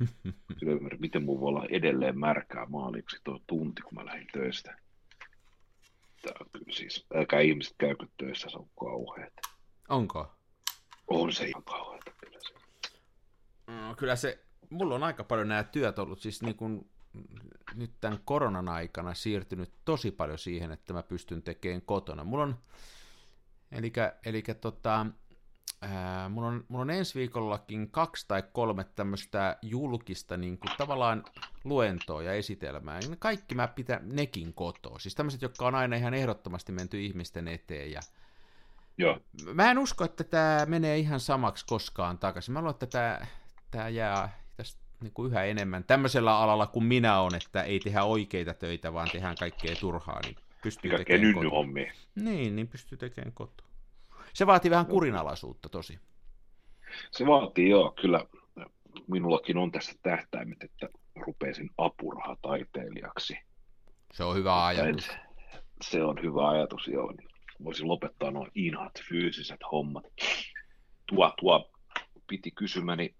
[0.98, 4.76] Miten mun voi olla edelleen märkää maaliksi tuo tunti, kun mä lähdin töistä.
[6.22, 9.32] Tää on kyllä siis, älkää ihmiset käykö töissä, se on kauheat.
[9.88, 10.32] Onko?
[11.06, 12.54] On se ihan kauheata kyllä se.
[13.66, 16.90] No, kyllä se, mulla on aika paljon nämä työt ollut, siis niin kun,
[17.74, 22.24] nyt tämän koronan aikana siirtynyt tosi paljon siihen, että mä pystyn tekemään kotona.
[22.24, 22.58] Mulla on
[24.24, 25.06] Eli tota,
[25.82, 31.24] ää, mulla, on, mulla on ensi viikollakin kaksi tai kolme tämmöistä julkista niin kuin, tavallaan
[31.64, 33.00] luentoa ja esitelmää.
[33.10, 34.98] Ja kaikki mä pitän nekin kotoa.
[34.98, 37.92] Siis tämmöiset, jotka on aina ihan ehdottomasti menty ihmisten eteen.
[37.92, 38.00] Ja,
[38.98, 39.18] Joo.
[39.54, 42.52] Mä en usko, että tämä menee ihan samaksi koskaan takaisin.
[42.52, 43.26] Mä luulen, että tämä,
[43.70, 48.04] tämä jää tästä niin kuin yhä enemmän tämmöisellä alalla kuin minä on, että ei tehdä
[48.04, 51.92] oikeita töitä, vaan tehdään kaikkea turhaa, niin pystyy tekemään nynnyhommia.
[52.14, 53.66] Niin, niin pystyy tekemään kotoa.
[54.32, 55.98] Se vaatii vähän kurinalaisuutta tosi.
[57.10, 58.24] Se vaatii joo, kyllä
[59.06, 63.38] minullakin on tässä tähtäimet, että rupeisin apurahataiteilijaksi.
[64.12, 65.10] Se on hyvä ajatus.
[65.82, 67.12] Se on hyvä ajatus, joo.
[67.12, 67.28] Niin
[67.64, 70.04] voisin lopettaa nuo inhat fyysiset hommat.
[71.06, 71.70] Tuo, tuo
[72.26, 73.14] piti kysymäni,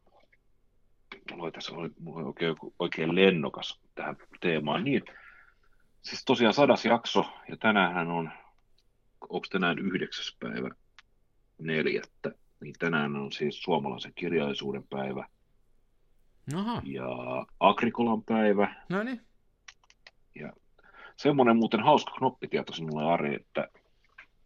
[1.31, 4.85] mulla oli tässä oli, mulla oli oikein, oikein lennokas tähän teemaan.
[4.85, 5.03] Niin,
[6.03, 8.31] siis tosiaan sadas jakso, ja tänään on,
[9.21, 10.71] onko tänään yhdeksäs päivä
[11.59, 15.29] neljättä, niin tänään on siis suomalaisen kirjallisuuden päivä
[16.55, 17.07] Aha, ja
[17.61, 18.75] Agrikolan päivä.
[18.89, 19.21] no niin.
[20.35, 20.53] Ja
[21.17, 23.69] semmoinen muuten hauska knoppitieto sinulle, Ari, että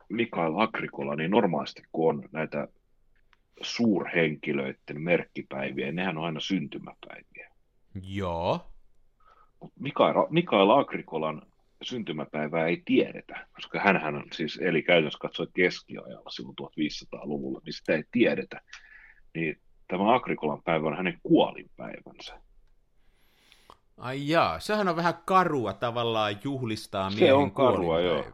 [0.08, 2.68] Mikael Agrikola, niin normaalisti kun on näitä
[3.62, 7.50] suurhenkilöiden merkkipäiviä, nehän on aina syntymäpäiviä.
[8.02, 8.73] Joo.
[9.64, 11.42] Mutta Mikael, Mikael Agrikolan
[11.82, 17.92] syntymäpäivää ei tiedetä, koska hän on siis eli käytännössä katsoen keskiajalla silloin 1500-luvulla, niin sitä
[17.92, 18.60] ei tiedetä.
[19.34, 22.40] Niin tämä Agrikolan päivä on hänen kuolinpäivänsä.
[23.96, 28.24] Ai jaa, sehän on vähän karua tavallaan juhlistaa Se miehen on karua, joo.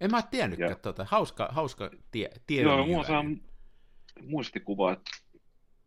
[0.00, 1.06] En mä tiennytkään Ja- tota.
[1.10, 3.24] Hauska, hauska tie, tiedon Joo, mulla saa
[4.22, 5.10] muistikuva, että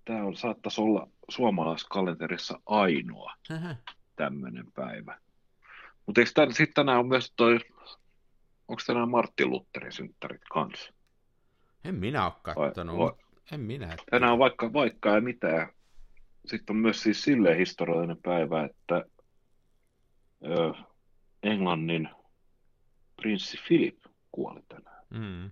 [0.05, 3.33] tämä on, saattaisi olla suomalaiskalenterissa ainoa.
[4.15, 5.19] Tämmöinen päivä.
[6.05, 7.59] Mutta eikö tän, sitten tänään on myös toi,
[8.67, 10.93] onko tänään Martti Lutherin synttärit kanssa?
[11.83, 12.97] En minä ole kattonut.
[12.97, 13.95] vai- mut En minä.
[14.11, 15.69] Tänään on vaikka, vaikka ja mitä.
[16.45, 19.05] Sitten on myös siis silleen historiallinen päivä, että
[20.45, 20.73] ö,
[21.43, 22.09] Englannin
[23.15, 23.97] prinssi Philip
[24.31, 25.05] kuoli tänään.
[25.09, 25.51] Mm.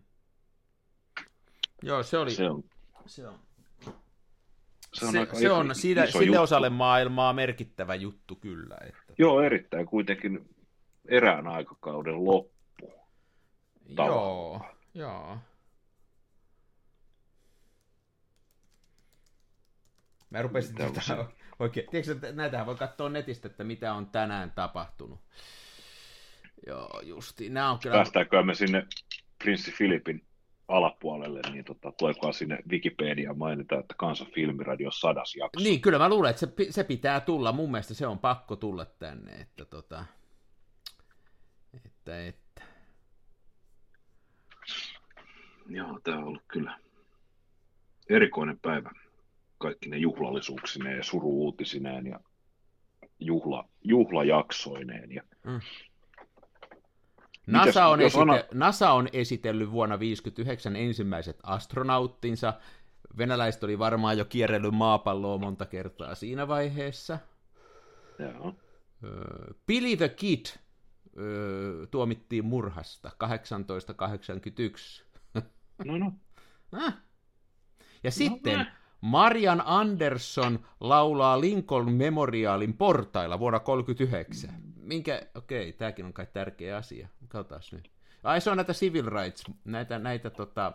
[1.82, 2.32] Joo, se oli...
[2.32, 2.63] Se on,
[3.06, 3.39] se on,
[4.93, 6.41] se on, se, aika se iso- on sille, iso sille juttu.
[6.41, 8.77] osalle maailmaa merkittävä juttu kyllä.
[8.88, 10.49] Että, Joo, erittäin kuitenkin
[11.08, 12.53] erään aikakauden loppu.
[12.82, 14.75] joo, tavallaan.
[14.93, 15.38] joo.
[20.29, 21.01] Mä rupesin tätä
[21.60, 25.19] oikein, tiedätkö, että näitähän voi katsoa netistä, että mitä on tänään tapahtunut.
[26.67, 27.49] Joo, justi.
[27.49, 27.95] Nämä on kyllä...
[27.95, 28.88] Päästäänkö me sinne
[29.43, 30.25] prinssi Filipin
[30.67, 35.63] alapuolelle, niin tota, tuleekohan sinne Wikipedia mainita, että Kansan filmiradio sadas jakso.
[35.63, 37.52] Niin, kyllä mä luulen, että se, se pitää tulla.
[37.52, 40.06] Mun mielestä se on pakko tulla tänne, että tota...
[41.86, 42.62] Että, että...
[45.69, 46.80] Joo, tämä on ollut kyllä
[48.10, 48.91] erikoinen päivä.
[49.58, 52.19] Kaikki ne juhlallisuuksineen ja suruuutisineen ja
[53.19, 55.12] juhla, juhlajaksoineen.
[55.12, 55.23] Ja
[57.47, 62.53] NASA Mitäs, on, esite- ana- NASA on esitellyt vuonna 1959 ensimmäiset astronauttinsa.
[63.17, 67.19] Venäläiset oli varmaan jo kierrellyt maapalloa monta kertaa siinä vaiheessa.
[68.19, 68.56] joo.
[69.67, 70.45] Billy the Kid
[71.91, 75.03] tuomittiin murhasta 1881.
[75.86, 76.12] No, no.
[78.03, 78.67] Ja sitten näin.
[79.01, 84.49] Marian Anderson laulaa Lincoln Memorialin portailla vuonna 1939.
[84.75, 87.08] Minkä, okei, tämäkin on kai tärkeä asia.
[87.34, 87.91] Katsotaan nyt.
[88.24, 90.72] Ai se on näitä civil rights, näitä, näitä, tota,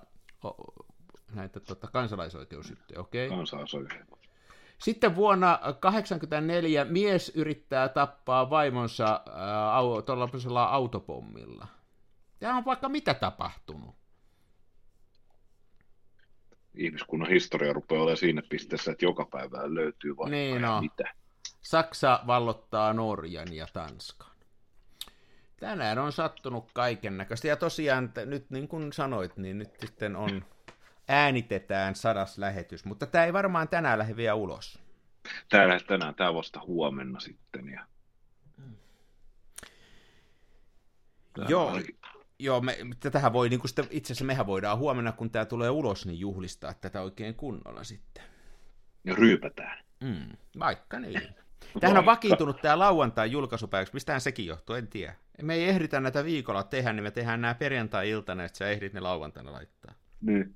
[1.34, 3.28] näitä tota, kansalaisoikeusjuttuja, okei.
[3.28, 4.08] Kansalaisoikeus.
[4.78, 9.20] Sitten vuonna 1984 mies yrittää tappaa vaimonsa
[9.72, 11.66] au, tuollaisella autopommilla.
[12.38, 13.94] Tämä on vaikka mitä tapahtunut.
[16.74, 20.82] Ihmiskunnan historia rupeaa olemaan siinä pisteessä, että joka päivä löytyy vaikka Niin on.
[20.82, 21.14] mitä.
[21.60, 24.37] Saksa vallottaa Norjan ja Tanskan.
[25.60, 27.48] Tänään on sattunut kaiken näköistä.
[27.48, 30.44] Ja tosiaan, nyt niin kuin sanoit, niin nyt sitten on
[31.08, 34.78] äänitetään sadas lähetys, mutta tämä ei varmaan tänään lähde vielä ulos.
[35.48, 37.68] Täällä tänään, tämä vasta huomenna sitten.
[37.68, 37.86] Ja...
[41.32, 41.80] Tää Joo.
[42.40, 46.06] Joo, me, tätähän voi, niin sitten, itse asiassa mehän voidaan huomenna, kun tämä tulee ulos,
[46.06, 48.24] niin juhlistaa tätä oikein kunnolla sitten.
[49.04, 49.84] Ja ryypätään.
[50.00, 51.22] Mm, vaikka niin.
[51.80, 53.94] Tämähän on vakiintunut tämä lauantai julkaisupäiväksi.
[53.94, 55.14] Mistähän sekin johtuu, en tiedä.
[55.42, 59.00] Me ei ehditä näitä viikolla tehdä, niin me tehdään nämä perjantai-iltana, että sä ehdit ne
[59.00, 59.94] lauantaina laittaa.
[60.20, 60.54] Niin.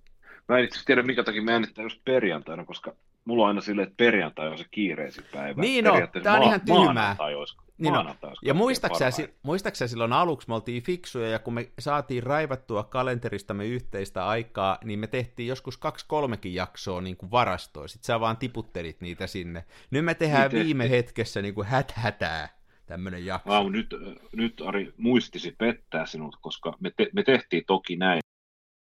[0.49, 3.89] Mä en itse tiedä, minkä takia me äänitetään just perjantaina, koska mulla on aina silleen,
[3.89, 5.61] että perjantai on se kiireisin päivä.
[5.63, 6.85] Niin on, Periaatteessa tää on ihan tyhmää.
[6.85, 7.97] Maanantai olisi, Niin on.
[7.97, 9.35] maanantai olisi Ja parhain.
[9.43, 14.99] muistaaksä silloin aluksi me oltiin fiksuja, ja kun me saatiin raivattua kalenteristamme yhteistä aikaa, niin
[14.99, 17.89] me tehtiin joskus kaksi-kolmekin jaksoa niin kuin varastoa.
[17.89, 19.65] Sitten sä vaan tiputtelit niitä sinne.
[19.91, 22.49] Nyt me tehdään Niin viime hetkessä niin kuin häthätää
[22.87, 23.51] tämmöinen jakso.
[23.51, 23.95] Vau, nyt,
[24.37, 28.21] nyt Ari muistisi pettää sinut, koska me, te, me tehtiin toki näin,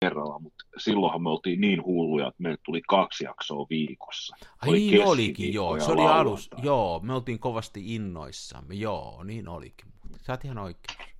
[0.04, 4.36] kerralla, mutta silloinhan me oltiin niin hulluja, että meille tuli kaksi jaksoa viikossa.
[4.62, 5.80] Ai oli niin olikin, joo.
[5.80, 7.00] Se oli alus, joo.
[7.00, 9.88] Me oltiin kovasti innoissamme, joo, niin olikin.
[10.22, 11.14] Sä oot ihan oikein.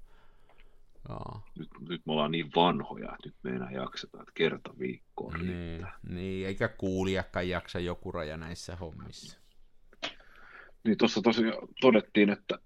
[1.10, 1.42] Joo.
[1.60, 5.88] Nyt, nyt me ollaan niin vanhoja, että nyt me enää jaksetaan, että kerta viikkoon niin,
[6.10, 9.40] niin, eikä kuulijakaan jaksa joku raja näissä hommissa.
[10.84, 12.60] Niin tuossa tosiaan todettiin, että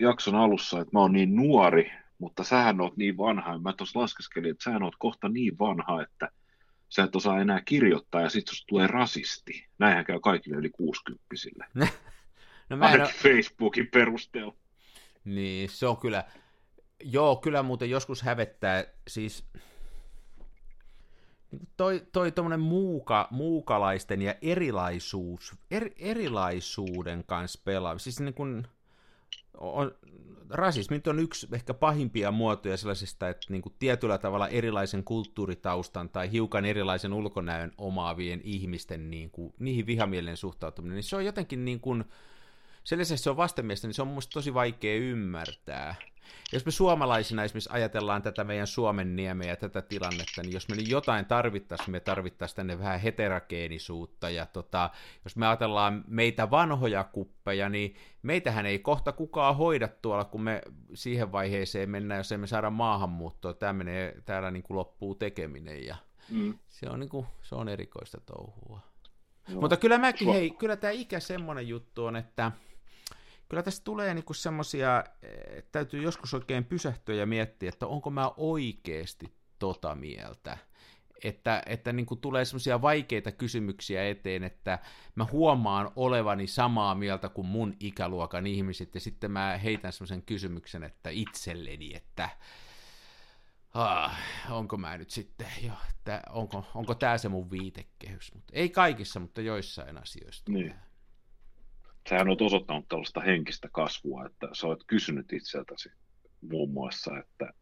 [0.00, 4.50] jakson alussa, että mä oon niin nuori, mutta sähän oot niin vanha, mä tuossa laskeskelin,
[4.50, 6.30] että sähän oot kohta niin vanha, että
[6.88, 9.66] sä et osaa enää kirjoittaa ja sit susta tulee rasisti.
[9.78, 11.24] Näinhän käy kaikille yli 60
[12.68, 13.10] no mä en ole...
[13.12, 14.54] Facebookin perusteella.
[15.24, 16.24] Niin, se on kyllä,
[17.04, 19.44] joo, kyllä muuten joskus hävettää, siis
[21.50, 28.66] niin toi, toi tommonen muuka, muukalaisten ja erilaisuus, er, erilaisuuden kanssa pelaaminen, siis niin kuin,
[29.58, 29.94] on,
[30.50, 36.32] rasismi on yksi ehkä pahimpia muotoja sellaisesta, että niin kuin tietyllä tavalla erilaisen kulttuuritaustan tai
[36.32, 41.80] hiukan erilaisen ulkonäön omaavien ihmisten niin kuin, niihin vihamielen suhtautuminen, niin se on jotenkin niin
[41.80, 42.04] kuin,
[42.84, 45.94] sen lisäksi se on vastenmielistä, niin se on mun tosi vaikea ymmärtää.
[46.52, 50.76] Jos me suomalaisina esimerkiksi ajatellaan tätä meidän Suomen niemeä ja tätä tilannetta, niin jos me
[50.76, 54.90] nyt jotain tarvittaisiin, me tarvittaisiin tänne vähän heterogeenisuutta, ja tota,
[55.24, 60.62] jos me ajatellaan meitä vanhoja kuppeja, niin meitähän ei kohta kukaan hoida tuolla, kun me
[60.94, 65.96] siihen vaiheeseen mennään, jos emme saada maahanmuuttoa, tämä menee, täällä niin kuin loppuu tekeminen, ja
[66.30, 66.58] mm.
[66.68, 68.80] se, on niin kuin, se on erikoista touhua.
[69.48, 69.60] Joo.
[69.60, 72.52] Mutta kyllä mäkin, hei, kyllä tämä ikä semmoinen juttu on, että
[73.48, 75.04] kyllä tästä tulee niinku semmoisia,
[75.72, 80.58] täytyy joskus oikein pysähtyä ja miettiä, että onko mä oikeasti tota mieltä.
[81.24, 84.78] Että, että niin kuin tulee semmoisia vaikeita kysymyksiä eteen, että
[85.14, 90.84] mä huomaan olevani samaa mieltä kuin mun ikäluokan ihmiset, ja sitten mä heitän semmoisen kysymyksen,
[90.84, 92.28] että itselleni, että
[93.74, 94.18] ah,
[94.50, 98.34] onko mä nyt sitten, jo, että onko, onko tämä se mun viitekehys.
[98.34, 100.44] Mutta ei kaikissa, mutta joissain asioissa.
[100.48, 100.74] Niin
[102.08, 105.88] sähän olet osoittanut tällaista henkistä kasvua, että sä olet kysynyt itseltäsi
[106.50, 107.52] muun muassa, että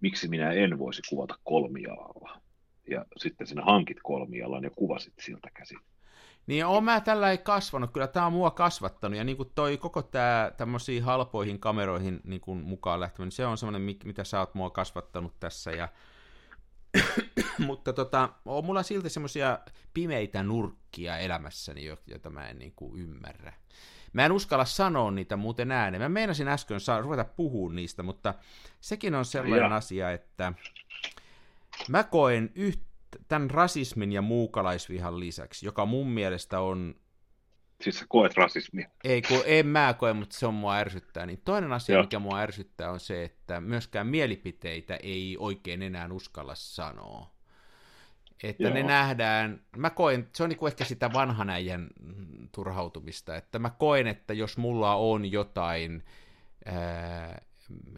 [0.00, 2.40] miksi minä en voisi kuvata kolmialalla.
[2.90, 5.78] Ja sitten sinä hankit kolmialan ja kuvasit siltä käsin.
[6.46, 9.76] Niin on mä tällä ei kasvanut, kyllä tämä on mua kasvattanut, ja niin kuin toi
[9.76, 14.40] koko tämä tämmöisiin halpoihin kameroihin niin kuin mukaan lähteminen, niin se on semmoinen, mitä sä
[14.40, 15.88] oot mua kasvattanut tässä, ja
[17.58, 19.58] mutta tota, on mulla silti semmoisia
[19.94, 23.52] pimeitä nurkkia elämässäni, joita mä en niin kuin ymmärrä.
[24.12, 26.02] Mä en uskalla sanoa niitä muuten ääneen.
[26.02, 28.34] Mä meinasin äsken saa ruveta puhumaan niistä, mutta
[28.80, 29.76] sekin on sellainen ja.
[29.76, 30.52] asia, että
[31.88, 32.80] mä koen yht,
[33.28, 36.94] tämän rasismin ja muukalaisvihan lisäksi, joka mun mielestä on
[37.84, 38.88] Siis sä koet rasismia.
[39.04, 41.26] Ei, kun en mä koe, mutta se on mua ärsyttää.
[41.26, 42.02] Niin toinen asia, Joo.
[42.02, 47.30] mikä mua ärsyttää, on se, että myöskään mielipiteitä ei oikein enää uskalla sanoa.
[48.42, 48.74] Että Joo.
[48.74, 51.90] ne nähdään, mä koen, se on niin kuin ehkä sitä vanhan äijän
[52.52, 56.04] turhautumista, että mä koen, että jos mulla on jotain
[56.64, 57.42] ää,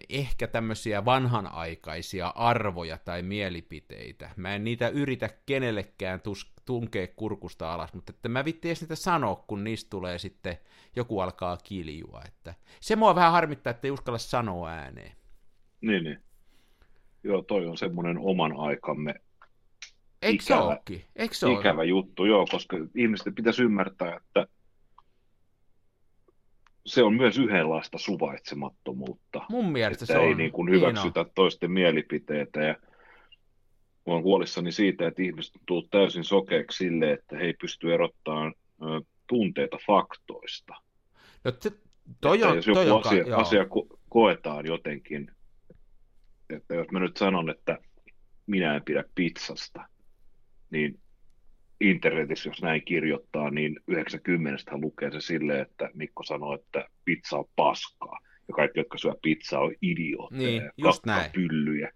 [0.09, 4.31] ehkä tämmöisiä vanhanaikaisia arvoja tai mielipiteitä.
[4.37, 8.97] Mä en niitä yritä kenellekään tus- tunkea kurkusta alas, mutta että mä vitti edes niitä
[8.97, 10.57] sanoa, kun niistä tulee sitten,
[10.97, 12.23] joku alkaa kiljua.
[12.27, 15.13] Että se mua vähän harmittaa, että ei uskalla sanoa ääneen.
[15.81, 16.19] Niin, niin.
[17.25, 19.15] Joo, toi on semmoinen oman aikamme
[20.23, 20.79] Eikö ikävä,
[21.33, 24.47] se ikävä juttu, joo, koska ihmisten pitäisi ymmärtää, että
[26.87, 29.43] se on myös yhdenlaista suvaitsemattomuutta.
[29.51, 30.37] Mun mielestä että se ei on.
[30.37, 31.33] niin kuin hyväksytä Hiino.
[31.35, 32.77] toisten mielipiteitä ja
[34.07, 38.55] olen huolissani siitä, että ihmiset on täysin sokeeksi sille, että he ei pysty erottamaan
[39.27, 40.75] tunteita faktoista.
[41.45, 41.73] No, te,
[42.21, 45.31] toi on, jos joku toi asia, on, asia ko- koetaan jotenkin,
[46.51, 47.79] että jos mä nyt sanon, että
[48.47, 49.89] minä en pidä pizzasta,
[50.71, 51.01] niin
[51.81, 57.45] internetissä, jos näin kirjoittaa, niin 90 lukee se silleen, että Mikko sanoo, että pizza on
[57.57, 58.19] paskaa.
[58.49, 61.31] Ja kaikki, jotka syö pizzaa, on idiootteja niin, just näin.
[61.33, 61.93] pyllyjä.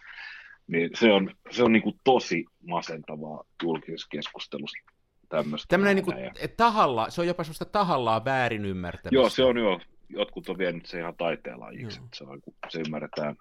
[0.67, 4.93] Niin se on, se on niin kuin tosi masentavaa julkisessa keskustelussa
[5.29, 5.67] tämmöistä.
[5.69, 6.17] Tämmöinen niin kuin,
[6.57, 9.15] tahalla, se on jopa semmoista tahallaan väärin ymmärtämistä.
[9.15, 13.37] Joo, se on jo, jotkut on vienyt se ihan taiteenlajiksi, se, on, se ymmärretään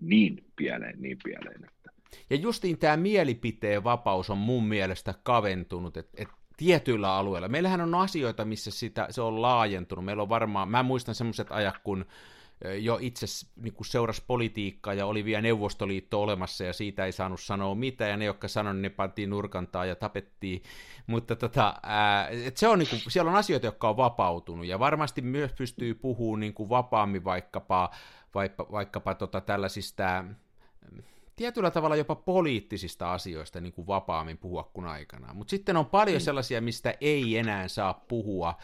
[0.00, 1.90] niin pieleen, niin pieleen, että
[2.30, 7.48] ja justiin tämä mielipiteen vapaus on mun mielestä kaventunut, että et tietyillä alueilla.
[7.48, 10.04] Meillähän on asioita, missä sitä, se on laajentunut.
[10.04, 12.06] Meillä on varmaan, mä muistan semmoiset ajat, kun
[12.78, 13.26] jo itse
[13.56, 18.16] niin seurasi politiikkaa ja oli vielä Neuvostoliitto olemassa ja siitä ei saanut sanoa mitään ja
[18.16, 20.62] ne, jotka sanoivat, ne pantiin nurkantaa ja tapettiin.
[21.06, 24.78] Mutta tota, ää, et se on, niin kuin, siellä on asioita, jotka on vapautunut ja
[24.78, 27.90] varmasti myös pystyy puhumaan niin kuin vapaammin vaikkapa,
[28.34, 30.24] vaikka, vaikkapa tota tällaisista
[31.36, 35.36] tietyllä tavalla jopa poliittisista asioista niin kuin vapaammin puhua kuin aikanaan.
[35.36, 36.24] Mutta sitten on paljon mm.
[36.24, 38.54] sellaisia, mistä ei enää saa puhua,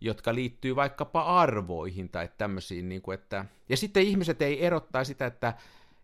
[0.00, 5.26] jotka liittyy vaikkapa arvoihin tai tämmöisiin, niin kuin että, ja sitten ihmiset ei erottaa sitä,
[5.26, 5.54] että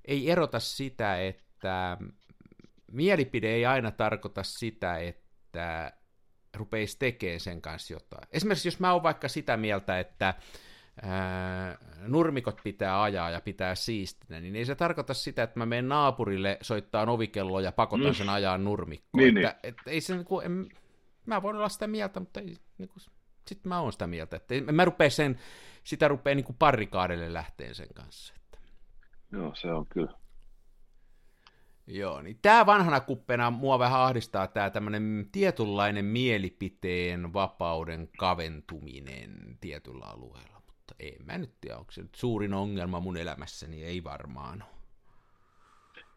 [0.05, 1.97] ei erota sitä, että
[2.93, 5.93] mielipide ei aina tarkoita sitä, että
[6.57, 8.29] rupeisi tekemään sen kanssa jotain.
[8.33, 10.35] Esimerkiksi jos mä oon vaikka sitä mieltä, että
[11.03, 15.88] ää, nurmikot pitää ajaa ja pitää siistinä, niin ei se tarkoita sitä, että mä menen
[15.88, 18.14] naapurille soittaa ovikelloa ja pakotan mm.
[18.14, 19.24] sen ajaa nurmikkoon.
[19.24, 19.68] Niin, että, niin.
[19.74, 20.68] että ei se, niin kuin, en,
[21.26, 23.03] mä voin olla sitä mieltä, mutta ei, niin kuin,
[23.46, 25.38] sitten mä oon sitä mieltä, että en mä rupea sen,
[25.84, 28.34] sitä rupea niin parikaadelle lähteen sen kanssa.
[28.36, 28.59] Että.
[29.32, 30.20] Joo, se on kyllä.
[31.86, 40.05] Joo, niin tämä vanhana kuppena mua vähän ahdistaa tämä tämmöinen tietynlainen mielipiteen vapauden kaventuminen tietyllä
[40.05, 40.60] alueella,
[40.91, 44.70] mutta ei mä nyt tiedä, onko se nyt suurin ongelma mun elämässäni, ei varmaan ole.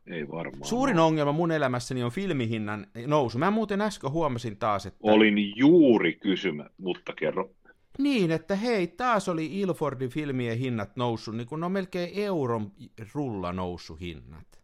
[0.07, 0.65] Ei varmaan.
[0.65, 1.05] Suurin ole.
[1.05, 3.37] ongelma mun elämässäni on filmihinnan nousu.
[3.37, 4.99] Mä muuten äsken huomasin taas, että...
[5.03, 7.51] Olin juuri kysymä, mutta kerro.
[7.97, 12.71] Niin, että hei, taas oli Ilfordin filmien hinnat noussut, niin kun ne on melkein euron
[13.13, 14.62] rulla noussut hinnat.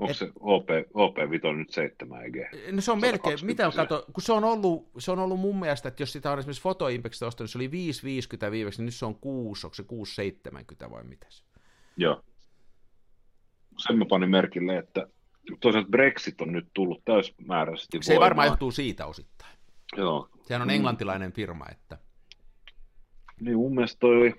[0.00, 2.36] Onko Et, se OP, OP Vito nyt 7 EG?
[2.72, 5.60] No se on melkein, mitä on kato, kun se on, ollut, se on ollut mun
[5.60, 7.68] mielestä, että jos sitä on esimerkiksi Fotoimpexista ostanut, niin
[8.02, 9.82] se oli 5,50 viimeksi, niin nyt se on 6, onko se
[10.84, 11.44] 6,70 vai mitä se?
[11.96, 12.22] Joo.
[13.78, 15.06] Sen mä panin merkille, että
[15.60, 18.24] toisaalta Brexit on nyt tullut täysmääräisesti Se voimaan.
[18.24, 19.52] varmaan johtuu siitä osittain.
[19.96, 20.28] Joo.
[20.42, 20.74] Sehän on mm.
[20.74, 21.98] englantilainen firma, että...
[23.40, 24.34] Niin mun mielestä toi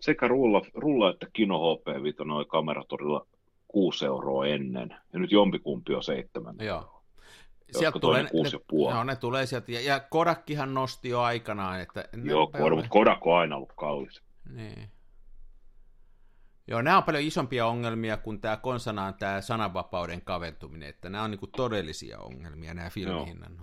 [0.00, 3.26] sekä rulla, rulla että Kino HP Vito noin kameratorilla
[3.72, 7.02] 6 euroa ennen, ja nyt jompikumpi on 7 Joo.
[7.78, 8.28] Sieltä tulee, ne,
[8.72, 12.04] joo, ne tulee sieltä, ja, ja Kodakkihan nosti jo aikanaan, että...
[12.24, 14.22] Joo, Kodak, mutta Kodak on aina ollut kallis.
[14.54, 14.90] Niin.
[16.68, 21.30] Joo, nämä on paljon isompia ongelmia kuin tämä konsanaan tämä sananvapauden kaventuminen, että nämä on
[21.30, 23.58] niinku todellisia ongelmia, nämä filmihinnan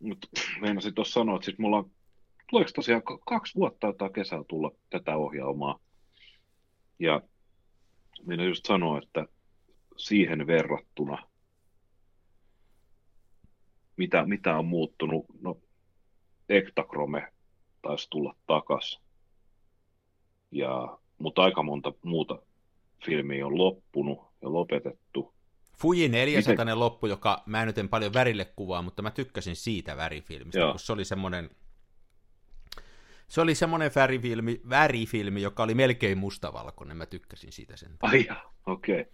[0.00, 0.28] Mutta
[0.60, 1.90] meinasin tuossa sanoa, että siis mulla on,
[2.50, 5.78] tuleeko tosiaan kaksi vuotta tai kesällä tulla tätä ohjelmaa,
[6.98, 7.20] ja
[8.26, 9.26] minä just sanoa, että
[9.96, 11.28] siihen verrattuna,
[13.96, 15.58] mitä, mitä on muuttunut, no
[16.48, 17.32] Ektakrome
[17.82, 19.00] taisi tulla takas,
[20.50, 22.38] ja, mutta aika monta muuta
[23.04, 25.34] filmiä on loppunut ja lopetettu.
[25.78, 26.80] Fuji 400 Miten...
[26.80, 30.70] loppu, joka mä nyt en paljon värille kuvaa, mutta mä tykkäsin siitä värifilmistä, Joo.
[30.70, 31.50] kun se oli semmoinen
[33.28, 36.96] se oli semmoinen värifilmi, värifilmi, joka oli melkein mustavalkoinen.
[36.96, 37.92] Mä tykkäsin siitä sen.
[38.02, 38.26] Ai
[38.66, 39.00] okei.
[39.00, 39.12] Okay.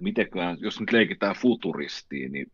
[0.00, 2.52] Mitenkään, jos nyt leikitään futuristiin, niin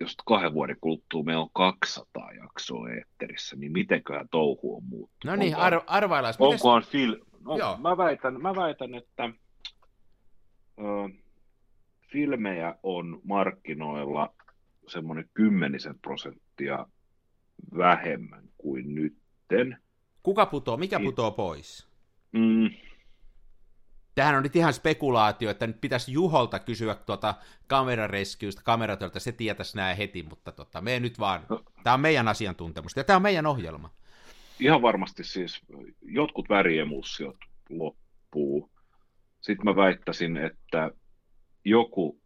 [0.00, 5.24] jos kahden vuoden kuluttua meillä on 200 jaksoa eetterissä, niin mitenköhän touhu on muuttunut?
[5.24, 6.34] No niin, ar- arvaillaan.
[6.38, 6.90] Onkohan Mites...
[6.90, 7.16] fil...
[7.40, 7.76] No, Joo.
[7.76, 9.30] Mä, väitän, mä väitän, että
[10.78, 10.82] ö,
[12.12, 14.34] filmejä on markkinoilla
[14.88, 16.86] semmoinen kymmenisen prosenttia
[17.78, 19.78] vähemmän kuin nytten.
[20.22, 20.76] Kuka putoo?
[20.76, 21.10] Mikä niin.
[21.10, 21.86] putoo pois?
[22.32, 22.70] Mm.
[24.14, 27.34] Tähän on nyt ihan spekulaatio, että nyt pitäisi Juholta kysyä tuota
[27.66, 31.62] kamerarescuesta, kameratöltä, se tietäisi nämä heti, mutta tota, me nyt vaan, no.
[31.82, 33.90] tämä on meidän asiantuntemusta ja tämä on meidän ohjelma.
[34.60, 35.60] Ihan varmasti siis
[36.02, 37.36] jotkut väriemulsiot
[37.70, 38.70] loppuu.
[39.40, 40.90] Sitten mä väittäisin, että
[41.64, 42.20] joku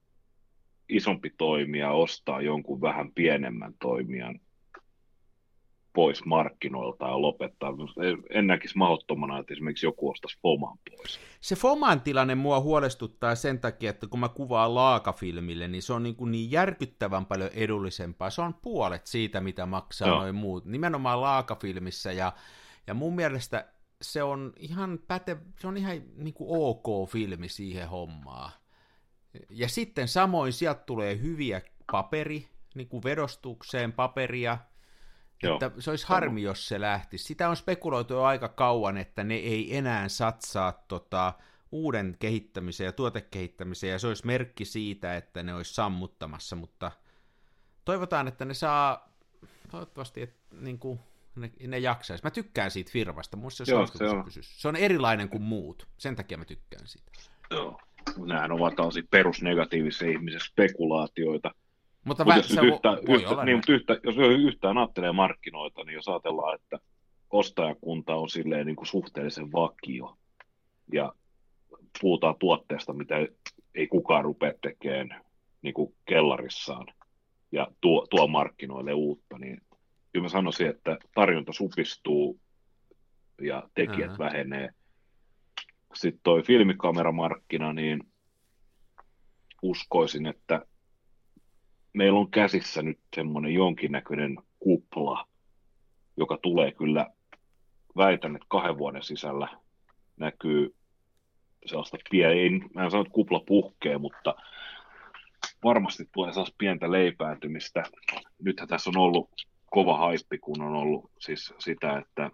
[0.88, 4.40] isompi toimija ostaa jonkun vähän pienemmän toimijan
[5.98, 7.72] pois markkinoilta ja lopettaa.
[8.30, 11.20] En näkisi mahdottomana, että esimerkiksi joku ostaisi Foman pois.
[11.40, 16.02] Se Foman tilanne mua huolestuttaa sen takia, että kun mä kuvaan laakafilmille, niin se on
[16.02, 18.30] niin, kuin niin järkyttävän paljon edullisempaa.
[18.30, 20.18] Se on puolet siitä, mitä maksaa Joo.
[20.18, 20.64] noin muut.
[20.64, 22.32] Nimenomaan laakafilmissä ja,
[22.86, 23.68] ja mun mielestä
[24.02, 28.52] se on ihan päte, se on ihan niin kuin ok filmi siihen hommaan.
[29.50, 31.60] Ja sitten samoin sieltä tulee hyviä
[31.92, 34.58] paperi, niin kuin vedostukseen paperia,
[35.42, 35.54] Joo.
[35.54, 37.24] Että se olisi harmi, jos se lähtisi.
[37.24, 41.32] Sitä on spekuloitu jo aika kauan, että ne ei enää satsaa tota,
[41.72, 46.90] uuden kehittämiseen ja tuotekehittämiseen, ja se olisi merkki siitä, että ne olisi sammuttamassa, mutta
[47.84, 49.12] toivotaan, että ne saa,
[49.70, 51.00] toivottavasti, että niin kuin,
[51.36, 52.24] ne, ne jaksaisi.
[52.24, 54.24] Mä tykkään siitä firmasta, musta se, Joo, se, on.
[54.40, 57.10] se on erilainen kuin muut, sen takia mä tykkään siitä.
[57.50, 57.80] Joo,
[58.16, 61.54] nämähän ovat tällaisia perusnegatiivisia ihmisen spekulaatioita,
[62.08, 65.94] mutta Mut jos, yhtä, voi yhtä, olla niin, mutta yhtä, jos yhtään ajattelee markkinoita, niin
[65.94, 66.78] jos ajatellaan, että
[67.30, 70.18] ostajakunta on silleen niin kuin suhteellisen vakio
[70.92, 71.12] ja
[72.00, 73.14] puhutaan tuotteesta, mitä
[73.74, 75.24] ei kukaan rupea tekemään
[75.62, 76.86] niin kuin kellarissaan
[77.52, 79.60] ja tuo, tuo markkinoille uutta, niin
[80.12, 82.40] kyllä mä sanoisin, että tarjonta supistuu
[83.40, 84.18] ja tekijät uh-huh.
[84.18, 84.70] vähenee.
[85.94, 88.00] sitten toi filmikameramarkkina, niin
[89.62, 90.66] uskoisin, että
[91.92, 95.28] meillä on käsissä nyt semmoinen jonkinnäköinen kupla,
[96.16, 97.06] joka tulee kyllä,
[97.96, 99.48] väitän, että kahden vuoden sisällä
[100.16, 100.74] näkyy
[101.66, 104.34] sellaista pientä, ei, mä en sano, että kupla puhkee, mutta
[105.64, 107.82] varmasti tulee sellaista pientä leipääntymistä.
[108.42, 109.30] Nythän tässä on ollut
[109.70, 112.30] kova haippi, kun on ollut siis sitä, että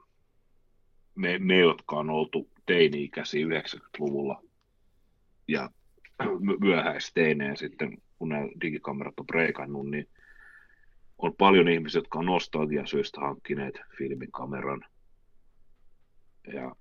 [1.15, 4.43] me, me jotka on oltu teini-ikäisiä 90-luvulla
[5.49, 5.71] ja
[6.61, 10.09] myöhäisteineen sitten, kun nämä digikamerat on breikannut, niin
[11.19, 14.85] on paljon ihmisiä, jotka on nostalgiasyistä hankkineet filmikameran.
[16.53, 16.77] Ja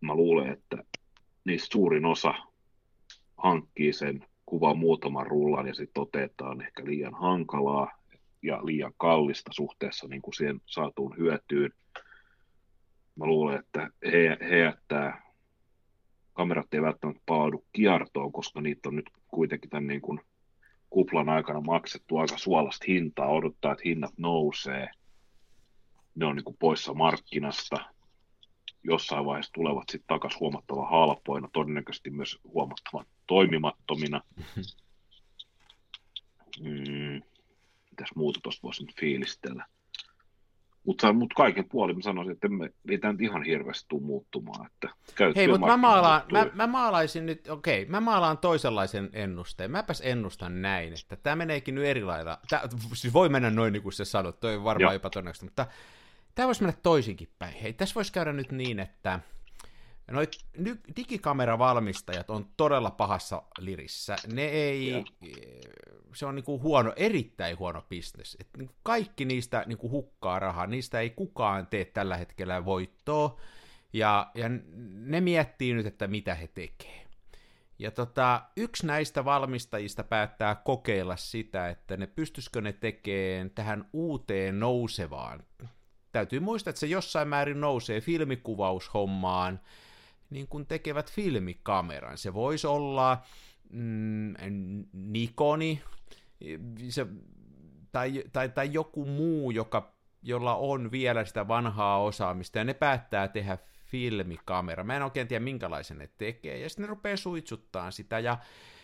[0.00, 0.84] mä luulen, että
[1.44, 2.34] niistä suurin osa
[3.36, 7.98] hankkii sen kuva muutaman rullan ja sitten toteetaan ehkä liian hankalaa
[8.42, 11.72] ja liian kallista suhteessa niin kuin siihen saatuun hyötyyn.
[13.16, 15.27] Mä luulen, että he, he jättää,
[16.38, 20.20] kamerat ei välttämättä palaudu kiertoon, koska niitä on nyt kuitenkin tämän niin kuin
[20.90, 24.90] kuplan aikana maksettu aika suolasta hintaa, odottaa, että hinnat nousee.
[26.14, 27.76] Ne on niin kuin poissa markkinasta.
[28.82, 34.20] Jossain vaiheessa tulevat sitten takaisin huomattavan halpoina, todennäköisesti myös huomattavan toimimattomina.
[36.60, 37.22] Mm,
[37.90, 39.66] mitäs muuta tuosta voisi nyt fiilistellä.
[40.84, 44.66] Mutta mut kaiken puolin mä sanoisin, että me, ei tämä nyt ihan hirveästi tule muuttumaan.
[44.66, 44.88] Että
[45.36, 49.70] Hei, mutta mä, maalaan, mä, mä maalaisin nyt, okei, okay, mä maalaan toisenlaisen ennusteen.
[49.70, 52.38] Mäpäs ennustan näin, että tämä meneekin nyt eri lailla.
[52.48, 52.60] Tää,
[52.94, 55.66] siis voi mennä noin niin kuin se sanot, toi on varmaan jopa todennäköistä, mutta
[56.34, 57.54] tämä voisi mennä toisinkin päin.
[57.54, 59.20] Hei, tässä voisi käydä nyt niin, että
[60.10, 60.30] Noit
[60.96, 64.16] digikameravalmistajat on todella pahassa lirissä.
[64.32, 65.04] Ne ei, ja.
[66.14, 68.36] se on niinku huono, erittäin huono bisnes.
[68.40, 73.40] Et niinku kaikki niistä niinku hukkaa rahaa, niistä ei kukaan tee tällä hetkellä voittoa,
[73.92, 74.50] ja, ja
[74.92, 77.08] ne miettii nyt, että mitä he tekee.
[77.78, 84.60] Ja tota, yksi näistä valmistajista päättää kokeilla sitä, että ne pystyisikö ne tekemään tähän uuteen
[84.60, 85.42] nousevaan.
[86.12, 89.60] Täytyy muistaa, että se jossain määrin nousee filmikuvaushommaan,
[90.30, 92.18] niin kuin tekevät filmikameran.
[92.18, 93.22] Se voisi olla
[93.70, 94.34] mm,
[94.92, 95.82] Nikoni
[96.88, 97.06] se,
[97.92, 103.28] tai, tai, tai joku muu, joka, jolla on vielä sitä vanhaa osaamista, ja ne päättää
[103.28, 104.84] tehdä filmikamera.
[104.84, 108.38] Mä en oikein tiedä, minkälaisen ne tekee, ja sitten ne rupeaa suitsuttaa sitä, ja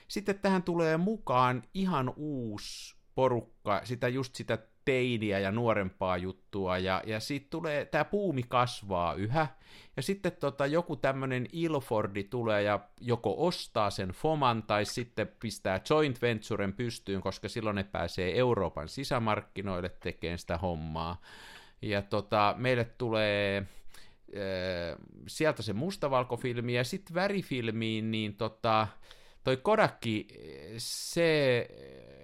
[0.09, 7.03] sitten tähän tulee mukaan ihan uusi porukka, sitä just sitä teiniä ja nuorempaa juttua, ja,
[7.07, 9.47] ja sitten tulee, tämä puumi kasvaa yhä,
[9.97, 15.81] ja sitten tota, joku tämmöinen Ilfordi tulee ja joko ostaa sen Foman tai sitten pistää
[15.91, 21.21] joint venturen pystyyn, koska silloin ne pääsee Euroopan sisämarkkinoille tekemään sitä hommaa.
[21.83, 23.67] Ja tota, meille tulee äh,
[25.27, 28.87] sieltä se mustavalkofilmi ja sitten värifilmiin, niin tota,
[29.45, 30.29] toi Kodakki,
[30.79, 31.69] se,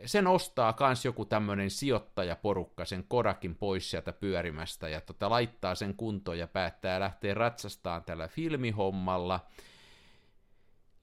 [0.07, 5.95] sen ostaa kans joku tämmöinen sijoittajaporukka sen Kodakin pois sieltä pyörimästä ja tota, laittaa sen
[5.95, 9.41] kuntoon ja päättää lähteä ratsastaan tällä filmihommalla.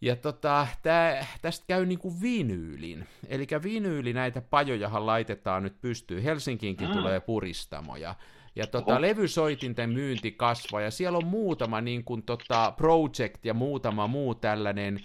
[0.01, 3.07] Ja tota, tää, tästä käy niinku vinyylin.
[3.28, 6.24] Eli vinyyli näitä pajojahan laitetaan nyt pystyy.
[6.24, 6.93] Helsinkiinkin mm.
[6.93, 8.15] tulee puristamoja.
[8.55, 9.01] Ja tota, oh.
[9.01, 14.99] levysoitinten myynti kasvaa, ja siellä on muutama niin kuin, tota, project ja muutama muu tällainen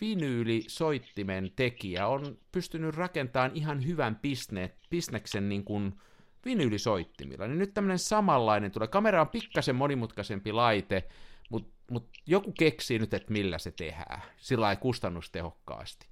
[0.00, 6.00] vinyylisoittimen tekijä on pystynyt rakentamaan ihan hyvän bisne, bisneksen niin kuin
[6.44, 7.46] vinyylisoittimilla.
[7.46, 8.88] Niin nyt tämmöinen samanlainen tulee.
[8.88, 11.08] Kamera on pikkasen monimutkaisempi laite,
[11.50, 14.22] mutta mut joku keksii nyt, että millä se tehdään.
[14.36, 16.06] Sillä ei kustannustehokkaasti.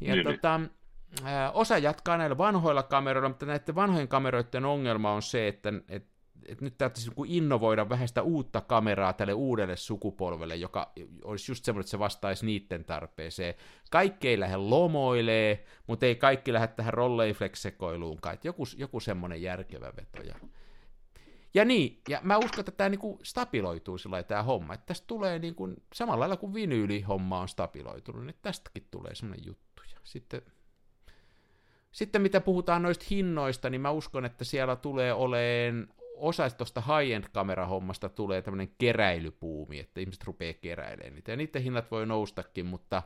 [0.00, 0.38] Ja niin, niin.
[0.38, 0.60] tota,
[1.52, 6.15] osa jatkaa näillä vanhoilla kameroilla, mutta näiden vanhojen kameroiden ongelma on se, että, että
[6.46, 10.92] että nyt täytyisi niin innovoida vähän sitä uutta kameraa tälle uudelle sukupolvelle, joka
[11.24, 13.54] olisi just semmoinen, että se vastaisi niiden tarpeeseen.
[13.90, 18.38] Kaikki ei lähde lomoilee, mutta ei kaikki lähde tähän rolleiflex-sekoiluunkaan.
[18.44, 20.22] Joku, joku semmoinen järkevä veto.
[20.22, 20.34] Ja,
[21.54, 25.38] ja niin, ja mä uskon, että tämä niinku stabiloituu sillä tämä homma, että tästä tulee
[25.38, 29.82] niinku, samalla lailla kuin vinyylihomma on stabiloitunut, niin tästäkin tulee semmoinen juttu.
[29.92, 30.42] Ja sitten
[31.96, 38.08] sitten mitä puhutaan noista hinnoista, niin mä uskon, että siellä tulee oleen osa tuosta high-end-kamerahommasta
[38.08, 43.02] tulee tämmöinen keräilypuumi, että ihmiset rupeaa keräilemään niitä, ja niiden hinnat voi noustakin, mutta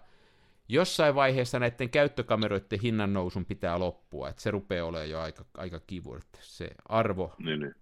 [0.68, 5.80] jossain vaiheessa näiden käyttökameroiden hinnan nousun pitää loppua, että se rupeaa olemaan jo aika, aika
[5.80, 7.74] kivu, että se arvo, niin, niin.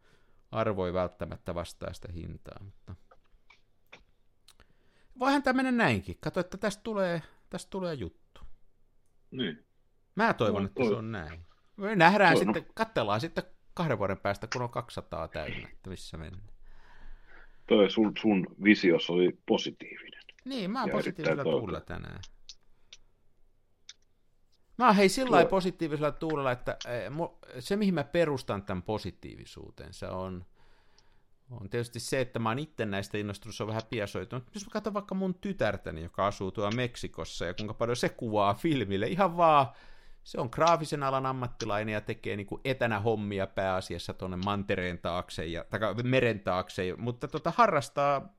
[0.50, 2.94] arvo ei välttämättä vastaa sitä hintaa, mutta
[5.18, 8.40] voihan tämä mennä näinkin, kato, että tästä tulee, tästä tulee juttu.
[9.30, 9.64] Niin.
[10.14, 11.40] Mä toivon, no, että se on näin.
[11.76, 12.72] Me nähdään no, sitten, no.
[12.74, 13.44] katsellaan sitten
[13.78, 16.48] kahden vuoden päästä, kun on 200 täynnä, että missä mennään.
[17.66, 20.22] toi sun, sun visios oli positiivinen.
[20.44, 22.20] Niin, mä oon positiivisella tuulella tänään.
[24.78, 27.10] Mä oon hei sillä lailla positiivisella tuulella, että eh,
[27.58, 30.44] se mihin mä perustan tämän positiivisuuteen, se on,
[31.50, 33.18] on tietysti se, että mä oon itse näistä
[33.60, 34.44] on vähän piasoitunut.
[34.54, 38.54] Jos mä katson vaikka mun tytärtäni, joka asuu tuolla Meksikossa, ja kuinka paljon se kuvaa
[38.54, 39.66] filmille, ihan vaan,
[40.28, 45.46] se on graafisen alan ammattilainen ja tekee niin kuin etänä hommia pääasiassa tuonne mantereen taakse,
[45.46, 48.34] ja, tai meren taakse, mutta tota, harrastaa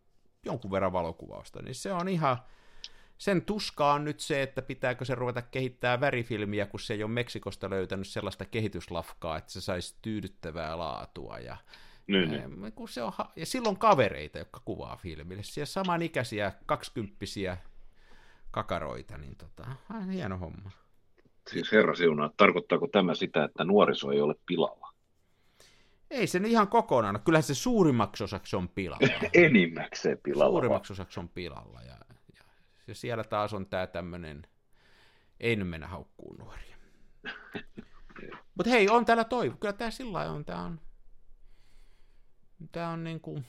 [0.45, 2.37] jonkun verran valokuvausta, niin se on ihan,
[3.17, 7.11] sen tuska on nyt se, että pitääkö se ruveta kehittää värifilmiä, kun se ei ole
[7.11, 11.39] Meksikosta löytänyt sellaista kehityslafkaa, että se saisi tyydyttävää laatua.
[11.39, 11.57] Ja,
[12.07, 12.73] Niin, niin.
[12.73, 17.57] kun se on, ja silloin kavereita, jotka kuvaa filmille, siellä samanikäisiä, kaksikymppisiä
[18.51, 19.67] kakaroita, niin tota,
[20.11, 20.71] hieno homma.
[21.51, 24.93] Siis herra siunaa, tarkoittaako tämä sitä, että nuoriso ei ole pilalla?
[26.11, 29.07] Ei se ihan kokonaan, kyllähän se suurimmaksi osaksi on pilalla.
[29.33, 30.51] Enimmäkseen pilalla.
[30.51, 31.81] Suurimmaksi osaksi on pilalla.
[31.81, 31.97] Ja,
[32.35, 32.43] ja,
[32.87, 34.47] ja siellä taas on tämä tämmöinen,
[35.39, 36.77] ei nyt mennä haukkuun nuoria.
[38.55, 39.57] Mutta hei, on täällä toivo.
[39.59, 40.79] Kyllä tämä sillä on, tämä on,
[42.71, 43.45] tämä on niin kuin,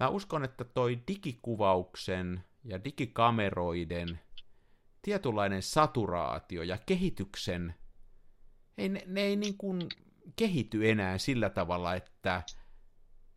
[0.00, 4.20] mä uskon, että toi digikuvauksen ja digikameroiden
[5.08, 7.74] tietynlainen saturaatio ja kehityksen,
[8.78, 9.86] ei, ne, ne ei niin kuin
[10.36, 12.42] kehity enää sillä tavalla, että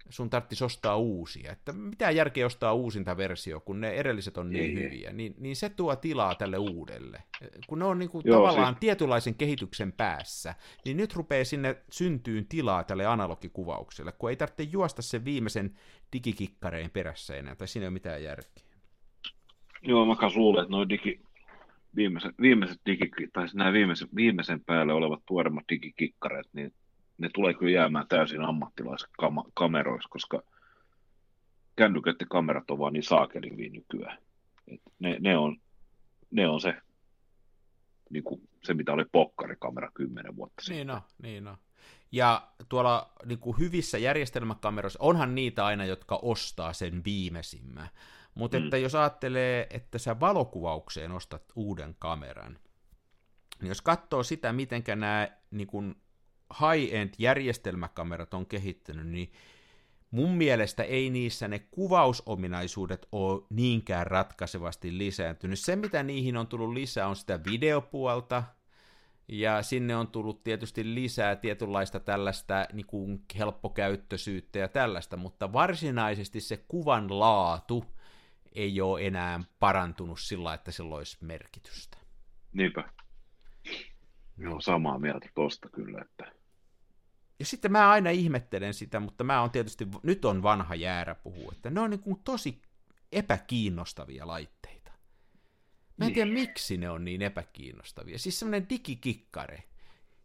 [0.09, 1.51] sun tarvitsisi ostaa uusia.
[1.51, 4.84] Että mitä järkeä ostaa uusinta versio, kun ne edelliset on niin Ei, ei.
[4.84, 5.13] hyviä.
[5.13, 7.24] Niin, niin se tuo tilaa tälle uudelle.
[7.67, 10.55] Kun ne on niin kuin Joo, tavallaan siis- tietynlaisen kehityksen päässä,
[10.86, 15.78] niin nyt rupeaa sinne syntyyn tilaa tälle analogikuvaukselle, kun ei tarvitse juosta sen viimeisen
[16.13, 18.63] digikikkareen perässä enää, tai siinä ei ole mitään järkeä.
[19.84, 21.22] Joo, mä luulen, että noin digi,
[21.95, 26.73] viimeiset, viimeiset digi, tai siis nämä viimeisen, viimeisen päälle olevat tuoremmat digikikkareet, niin
[27.17, 30.41] ne tulee kyllä jäämään täysin ammattilaiskameroiksi, koska
[31.75, 34.17] kännykät ja kamerat on vaan niin saakeliviä nykyään.
[34.67, 35.57] Et ne, ne, on,
[36.31, 36.73] ne on se,
[38.09, 40.77] niin kuin se, mitä oli pokkarikamera kymmenen vuotta sitten.
[40.77, 41.57] Niin no, niin no.
[42.11, 47.89] Ja tuolla niin kuin hyvissä järjestelmäkameroissa, onhan niitä aina, jotka ostaa sen viimeisimmän.
[48.36, 48.63] Mutta Mm.
[48.63, 52.59] että jos ajattelee, että sä valokuvaukseen ostat uuden kameran,
[53.61, 55.95] niin jos katsoo sitä, miten nämä niin
[56.59, 59.32] high-end järjestelmäkamerat on kehittynyt, niin
[60.11, 65.59] mun mielestä ei niissä ne kuvausominaisuudet ole niinkään ratkaisevasti lisääntynyt.
[65.59, 68.43] Se, mitä niihin on tullut lisää, on sitä videopuolta,
[69.27, 76.41] ja sinne on tullut tietysti lisää tietynlaista tällaista niin kuin helppokäyttöisyyttä ja tällaista, mutta varsinaisesti
[76.41, 77.86] se kuvan laatu
[78.51, 81.97] ei ole enää parantunut sillä, että sillä olisi merkitystä.
[82.53, 82.89] Niinpä.
[84.37, 86.31] Joo, samaa mieltä tosta kyllä, että
[87.39, 91.51] Ja sitten mä aina ihmettelen sitä, mutta mä on tietysti, nyt on vanha jäärä puhua,
[91.55, 92.61] että ne on niin kuin tosi
[93.11, 94.91] epäkiinnostavia laitteita.
[95.97, 96.13] Mä en Niin.
[96.13, 98.19] tiedä, miksi ne on niin epäkiinnostavia.
[98.19, 99.63] Siis semmoinen digikikkare.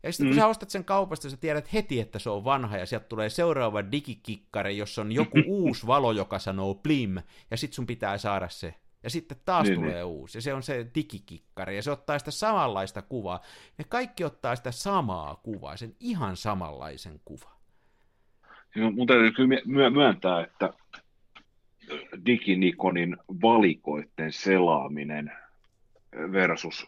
[0.07, 0.41] Ja sitten kun Mm.
[0.41, 3.93] sä ostat sen kaupasta, sä tiedät heti, että se on vanha, ja sieltä tulee seuraava
[3.93, 7.17] digikikkare, jossa on joku uusi valo, joka sanoo plim,
[7.51, 8.75] ja sitten sun pitää saada se.
[9.03, 12.31] Ja sitten taas Niin, tulee uusi, ja se on se digikikkari, ja se ottaa sitä
[12.31, 13.41] samanlaista kuvaa.
[13.79, 17.57] Ne kaikki ottaa sitä samaa kuvaa, sen ihan samanlaisen kuvan.
[18.75, 20.73] Joo, mun täytyy kyllä myö- myöntää, että
[22.27, 25.33] DigiNikonin valikoitten selaaminen
[26.33, 26.87] versus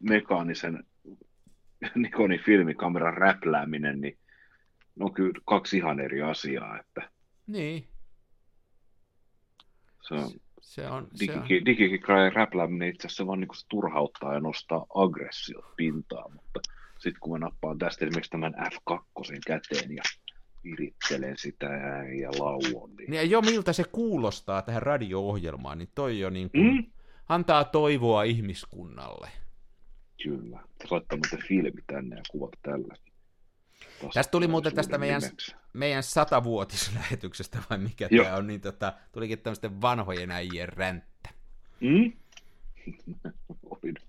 [0.00, 0.84] mekaanisen
[1.94, 4.18] Nikonin filmikameran räplääminen, niin
[4.96, 6.78] ne on kyllä kaksi ihan eri asiaa.
[6.80, 7.10] Että
[7.46, 7.88] Niin,
[10.08, 11.42] se on, se on, se on.
[11.42, 16.60] digi- digikikkaran räplääminen itse asiassa vaan niin se turhauttaa ja nostaa aggressiot pintaan, mutta
[16.98, 20.02] sitten kun mä nappaan tästä esimerkiksi tämän F2 käteen ja
[20.64, 21.66] virittelen sitä
[22.20, 26.74] ja lauon, niin Niin, jo miltä se kuulostaa tähän radio-ohjelmaan, niin toi jo niin kuin
[26.74, 26.84] Mm?
[27.28, 29.28] antaa toivoa ihmiskunnalle.
[30.22, 30.60] Kyllä.
[30.90, 32.94] Laittaa muuten filmi tänne ja kuvata tällä.
[34.14, 35.54] Tästä tuli muuten tästä meidän, Nimeksi.
[35.72, 38.24] meidän satavuotislähetyksestä, vai mikä Joo.
[38.24, 41.30] tämä on, niin tota, tulikin tämmöisten vanhojen äijien ränttä.
[41.80, 42.12] Mm?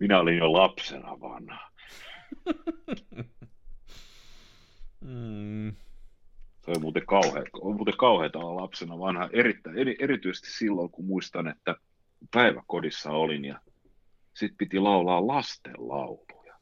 [0.00, 1.70] Minä olin jo lapsena vanha.
[5.00, 5.68] Mm,
[6.64, 11.04] Se on muuten kauhea, on muuten kauheata olla lapsena vanha, erittäin, eri, erityisesti silloin, kun
[11.04, 11.76] muistan, että
[12.30, 13.60] päiväkodissa olin ja
[14.34, 16.54] sitten piti laulaa lastenlauluja.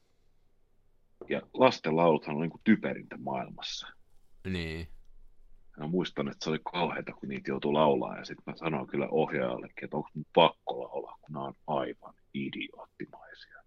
[1.29, 3.87] Ja lastenlauluthan on niin kuin typerintä maailmassa.
[4.45, 4.89] niin.
[5.81, 8.19] Ja muistan, että se oli kauheata, kun niitä joutui laulaa.
[8.19, 12.15] Ja sitten mä sanoin kyllä ohjaajallekin, että onko mun pakko laulaa, kun nämä on aivan
[12.35, 13.63] idioottimaisia.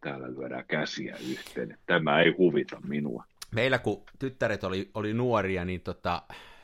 [0.00, 1.78] Täällä lyödään käsiä yhteen.
[1.86, 3.24] Tämä ei huvita minua.
[3.54, 6.22] meillä kun tyttäret oli, oli nuoria, niin tota,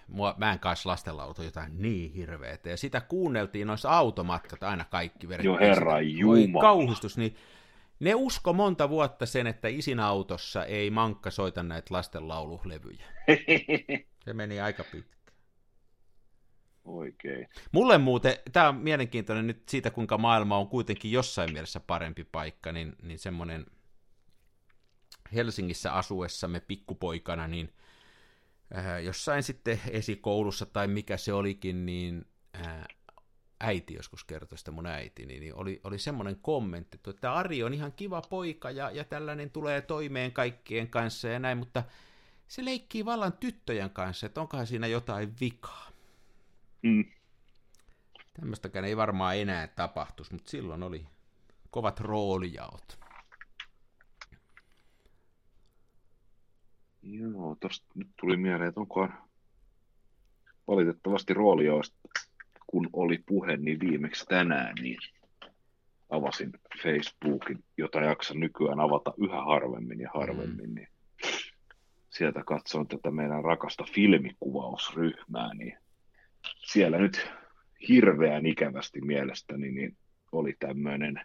[0.09, 5.29] mua, mä en kanssa lastenlauta jotain niin hirveetä, ja sitä kuunneltiin noissa automatkat aina kaikki
[5.29, 5.45] vedet.
[5.45, 6.63] Joo, herra Jumala.
[6.63, 7.37] kauhistus, niin
[8.01, 13.07] ne usko monta vuotta sen, että isin autossa ei mankka soita näitä lastenlaululevyjä.
[14.25, 15.17] Se meni aika pitkä.
[16.85, 17.49] Oikein.
[17.73, 22.73] Mulle muuten, tämä on mielenkiintoinen nyt siitä, kuinka maailma on kuitenkin jossain mielessä parempi paikka,
[22.73, 23.67] niin, niin semmoinen
[25.35, 27.73] Helsingissä asuessamme pikkupoikana, niin
[29.05, 32.25] jossain sitten esikoulussa tai mikä se olikin, niin
[32.67, 32.85] äh,
[33.61, 37.75] äiti joskus kertoi sitä mun äiti, niin, niin oli, oli semmoinen kommentti, että Ari on
[37.75, 41.85] ihan kiva poika ja, ja tällainen tulee toimeen kaikkien kanssa ja näin, mutta
[42.49, 45.91] se leikkii vallan tyttöjen kanssa, että onkohan siinä jotain vikaa.
[46.83, 47.05] Mm.
[48.41, 51.07] Tämmöistäkään ei varmaan enää tapahtuisi, mutta silloin oli
[51.71, 53.06] kovat roolijaot.
[57.11, 59.19] Joo, tosta nyt tuli mieleen, että onkohan
[60.69, 61.97] valitettavasti roolijaosta,
[62.67, 64.99] kun oli puhe, niin viimeksi tänään, niin
[66.11, 66.53] avasin
[66.83, 70.75] Facebookin, jota jaksan nykyään avata yhä harvemmin ja harvemmin, mm.
[70.75, 70.89] niin
[72.11, 75.79] sieltä katsoin tätä meidän rakasta filmikuvausryhmää, niin
[76.67, 77.31] siellä nyt
[77.89, 79.97] hirveän ikävästi mielestäni niin
[80.33, 81.21] oli tämmöinen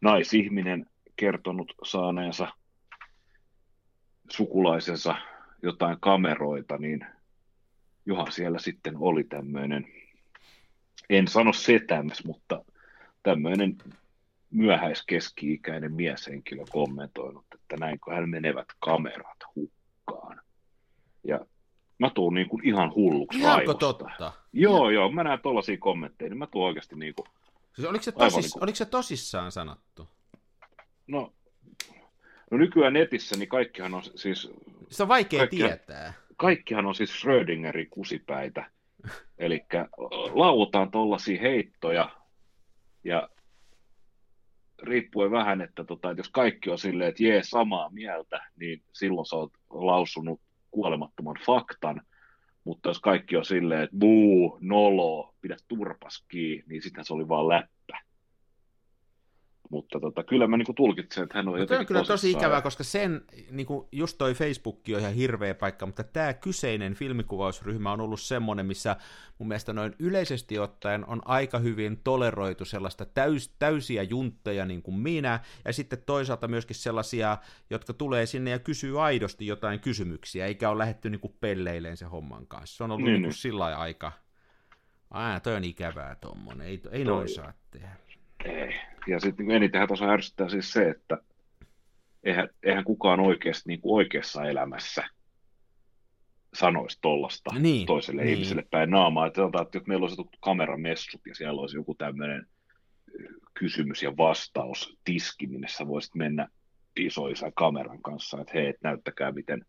[0.00, 2.48] naisihminen kertonut saaneensa
[4.32, 5.14] sukulaisensa
[5.62, 7.06] jotain kameroita, niin
[8.06, 9.86] johan siellä sitten oli tämmöinen,
[11.10, 12.64] en sano setämäs, mutta
[13.22, 13.76] tämmöinen
[14.50, 20.40] myöhäiskeski-ikäinen mieshenkilö kommentoinut, että näinkö hän menevät kamerat hukkaan.
[21.24, 21.40] Ja
[21.98, 23.78] mä tuun niin kuin ihan hulluksi Ihanko raivosta.
[23.78, 24.32] totta?
[24.52, 27.26] Joo, joo, mä näen tollaisia kommentteja, niin mä tuun oikeasti niin kuin,
[27.74, 30.08] Siis oliko, se tosis, niin kuin- oliko se tosissaan sanottu?
[31.06, 31.32] no,
[32.50, 34.52] no nykyään netissä, niin kaikkihan on siis,
[34.90, 36.12] Se on vaikea Kaikkia- tietää.
[36.36, 38.70] kaikkihan on siis Schrödingerin kusipäitä.
[39.38, 39.64] Eli
[40.32, 42.10] lauutaan tollaisia heittoja
[43.04, 43.28] ja
[44.82, 49.26] riippuen vähän, että, tota, että jos kaikki on silleen, että jee, samaa mieltä, niin silloin
[49.26, 50.40] sä oot lausunut
[50.70, 52.00] kuolemattoman faktan,
[52.64, 57.28] mutta jos kaikki on silleen, että buu, nolo, pidä turpas kiinni, niin sitten se oli
[57.28, 58.00] vaan läppä.
[59.70, 62.62] Mutta tota, kyllä mä niinku tulkitsen, että hän on Mutta jotenkin on kyllä tosi ikävää,
[62.62, 67.92] koska sen, niin kuin just toi Facebook on ihan hirveä paikka, mutta tämä kyseinen filmikuvausryhmä
[67.92, 68.96] on ollut semmoinen, missä
[69.38, 74.96] mun mielestä noin yleisesti ottaen on aika hyvin toleroitu sellaista täys, täysiä juntteja niin kuin
[74.96, 77.38] minä, ja sitten toisaalta myöskin sellaisia,
[77.70, 82.04] jotka tulee sinne ja kysyy aidosti jotain kysymyksiä, eikä ole lähetty niin kuin pelleileen se
[82.04, 82.76] homman kanssa.
[82.76, 83.32] Se on ollut Niin, niin, niin niin.
[83.32, 84.12] kuin sillä aika,
[85.10, 87.14] aina toi on ikävää tommonen, ei, ei Toi.
[87.14, 87.96] noin saa tehdä.
[88.44, 88.97] Ei.
[89.08, 91.18] Ja sitten niin enitenhän tuossa ärsyttää siis se, että
[92.24, 95.04] eihän, eihän kukaan oikeasti niin kuin oikeassa elämässä
[96.54, 98.34] sanoisi tollasta Niin, toiselle niin.
[98.34, 99.26] ihmiselle päin naamaa.
[99.26, 102.46] Että sanotaan, että jos meillä olisi joku kameramessut ja siellä olisi joku tämmöinen
[103.54, 106.48] kysymys ja vastaus tiski, minne sä voisit mennä
[106.96, 109.66] isoisän kameran kanssa, että hei, et näyttäkää miten,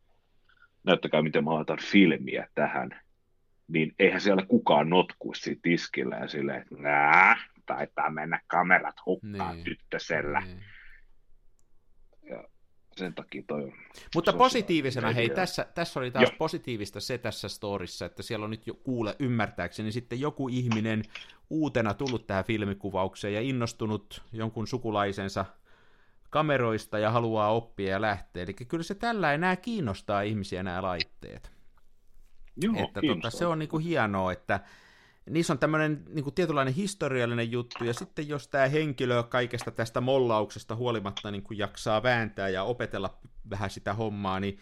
[0.83, 3.01] näyttäkää miten mä laitan filmiä tähän,
[3.67, 7.37] niin eihän siellä kukaan notkuisi siitä tiskillä ja silleen, että nää,
[7.69, 9.63] taitaa mennä kamerat hukkaan Niin.
[9.63, 10.39] tyttösellä.
[10.39, 10.63] Niin.
[12.97, 13.73] Sen takia toi on
[14.15, 16.37] Mutta positiivisena, hei, tässä, tässä oli taas Joo.
[16.37, 21.03] positiivista se tässä storissa, että siellä on nyt jo kuule ymmärtääkseni sitten joku ihminen
[21.49, 25.45] uutena tullut tähän filmikuvaukseen ja innostunut jonkun sukulaisensa
[26.29, 28.43] kameroista ja haluaa oppia ja lähteä.
[28.43, 31.51] Eli kyllä se tällä enää kiinnostaa ihmisiä nämä laitteet.
[32.61, 33.31] Joo, että tota, kiinnostaa.
[33.31, 34.59] se on niinku hienoa, että
[35.29, 40.75] niissä on tämmöinen niinku tietynlainen historiallinen juttu, ja sitten jos tämä henkilö kaikesta tästä mollauksesta
[40.75, 43.17] huolimatta niinku jaksaa vääntää ja opetella
[43.49, 44.59] vähän sitä hommaa, niin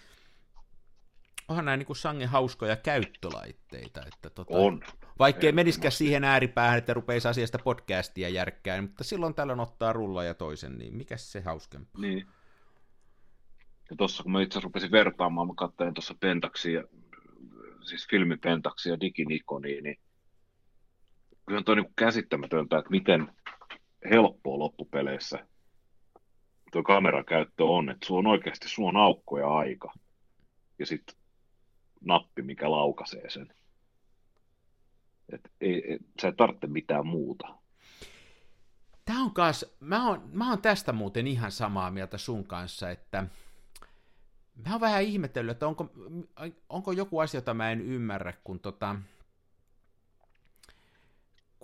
[1.47, 4.01] onhan nämä niinku sangen hauskoja käyttölaitteita.
[4.05, 4.82] Että tota, On.
[5.20, 5.91] Vaikkei Ehdottomasti.
[5.91, 10.93] siihen ääripäähän, että rupeisi asiasta podcastia järkkään, mutta silloin tällöin ottaa rulla ja toisen, niin
[10.93, 11.91] mikä se hauskempi?
[11.97, 12.28] Niin.
[13.89, 16.84] Ja tuossa kun mä itse rupesin vertaamaan, mä katsoin tuossa Pentaksia,
[17.84, 19.99] siis filmipentaksia ja diginikoniin, niin
[21.48, 23.34] kyllä toi niin käsittämätöntä, että miten
[24.10, 25.48] helppoa loppupeleissä
[26.72, 29.93] tuo kameran käyttö on, että sulla on oikeasti sulla on aukko ja aika
[30.80, 31.16] ja sitten
[32.02, 33.54] nappi, mikä laukaisee sen.
[35.34, 37.48] Et ei, ei, sä et tarvitse mitään muuta.
[39.06, 43.24] Tämä on kas, mä oon, mä oon tästä muuten ihan samaa mieltä sun kanssa, että
[44.66, 45.89] mä oon vähän ihmetellyt, että onko,
[46.70, 48.95] onko joku asia, jota mä en ymmärrä, kun tota,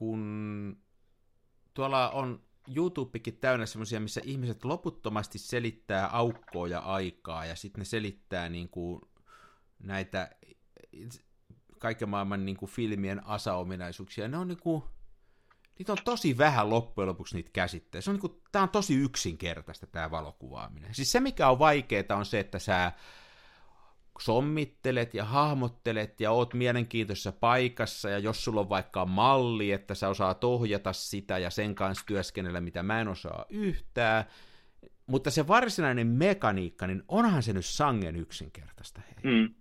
[0.04, 0.78] kun
[1.74, 2.44] tuolla on
[2.76, 8.70] YouTubekin täynnä semmoisia, missä ihmiset loputtomasti selittää aukkoa ja aikaa, ja sitten ne selittää niin
[8.70, 9.02] kuin
[9.80, 10.30] näitä
[11.80, 14.28] kaiken maailman niin kuin filmien asaominaisuuksia.
[14.28, 14.84] Ne on niin kuin,
[15.80, 18.04] niitä on tosi vähän loppujen lopuksi niitä käsitteitä.
[18.04, 20.96] Se on niin kuin, tämä on tosi yksinkertaista tämä valokuvaaminen.
[20.96, 22.92] Siis se, mikä on vaikeaa, on se, että sä
[24.20, 30.10] sommittelet ja hahmottelet ja oot mielenkiintoisessa paikassa ja jos sulla on vaikka malli, että sä
[30.10, 34.26] osaat ohjata sitä ja sen kanssa työskennellä, mitä mä en osaa yhtään,
[35.08, 39.02] mutta se varsinainen mekaniikka, niin onhan se nyt sangen yksinkertaista.
[39.08, 39.34] Hei.
[39.34, 39.54] Mm.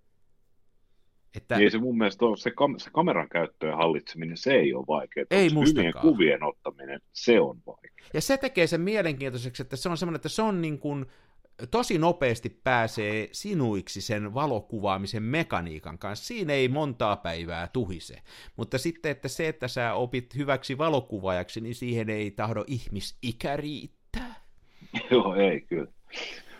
[1.37, 1.59] Että...
[1.59, 4.85] Niin se mun mielestä on, se, kam- se kameran käyttö ja hallitseminen, se ei ole
[4.89, 5.27] vaikeaa.
[5.31, 6.03] Ei mustakaan.
[6.03, 8.11] kuvien ottaminen, se on vaikeaa.
[8.15, 11.07] Ja se tekee sen mielenkiintoiseksi, että se on semmoinen, että se on niin kuin,
[11.71, 16.27] tosi nopeasti pääsee sinuiksi sen valokuvaamisen mekaniikan kanssa.
[16.27, 18.23] Siinä ei montaa päivää tuhise.
[18.57, 24.35] Mutta sitten, että se, että sä opit hyväksi valokuvaajaksi, niin siihen ei tahdo ihmisikä riittää.
[25.11, 25.93] Joo, ei kyllä.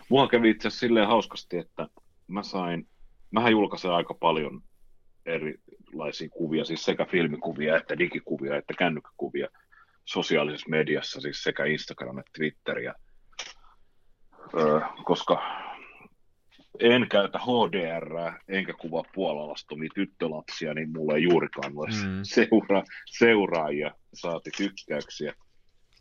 [0.09, 1.87] Mua kävi itse asiassa silleen hauskasti, että
[2.27, 2.87] mä sain,
[3.31, 4.61] mähän julkaisen aika paljon
[5.25, 9.47] erilaisia kuvia, siis sekä filmikuvia että digikuvia että kännykkäkuvia
[10.05, 12.93] sosiaalisessa mediassa, siis sekä Instagram että Twitter ja
[15.03, 15.41] koska
[16.79, 22.19] en käytä HDR, enkä kuvaa puolalastomia tyttölapsia, niin mulla ei juurikaan ole mm.
[22.23, 25.33] seura, seuraajia, saati tykkäyksiä.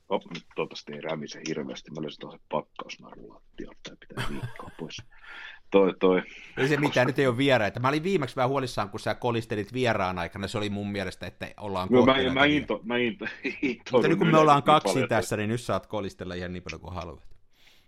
[0.08, 1.90] Op, nyt toivottavasti ei rämise hirveästi.
[1.90, 4.96] Mä löysin tuossa pakkausnarun lattialta ja pitää viikkoa pois.
[5.70, 6.22] Toi, toi.
[6.56, 7.80] Ei se mitään, nyt ei ole vieraita.
[7.80, 10.48] Mä olin viimeksi vähän huolissaan, kun sä kolistelit vieraan aikana.
[10.48, 13.26] Se oli mun mielestä, että ollaan no, mä, mä, into, mä into,
[13.62, 16.80] into, Mutta nyt kun me ollaan kaksi tässä, niin nyt saat kolistella ihan niin paljon
[16.80, 17.31] kuin haluat.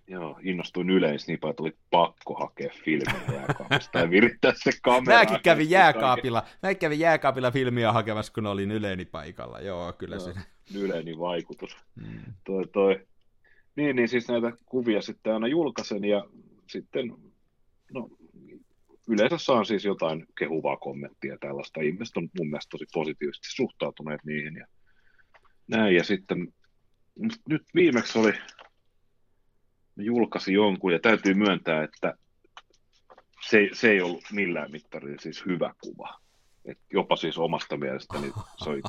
[0.06, 5.18] Joo, innostuin yleensä niin paljon, että oli pakko hakea filmiä jääkaapista ja virittää se kamera.
[5.20, 9.60] Mäkin kävin jääkaapilla, mäkin kävin jääkaapilla filmiä hakemassa, kun olin Yleni paikalla.
[9.60, 10.34] Joo, kyllä se.
[10.74, 11.76] Yleni vaikutus.
[11.94, 12.34] Mm.
[12.44, 13.06] Toi, toi.
[13.76, 16.24] Niin, niin siis näitä kuvia sitten aina julkaisen ja
[16.66, 17.14] sitten,
[17.92, 18.08] no,
[19.08, 21.80] yleensä saan siis jotain kehuvaa kommenttia tällaista.
[21.80, 24.66] Ihmiset on mun mielestä tosi positiivisesti suhtautuneet niihin ja
[25.68, 25.96] näin.
[25.96, 26.52] Ja sitten
[27.48, 28.32] nyt viimeksi oli
[29.96, 32.14] julkaisi jonkun ja täytyy myöntää, että
[33.48, 36.20] se, se ei ollut millään mittarilla siis hyvä kuva.
[36.64, 38.32] Et jopa siis omasta mielestäni
[38.64, 38.82] se oli,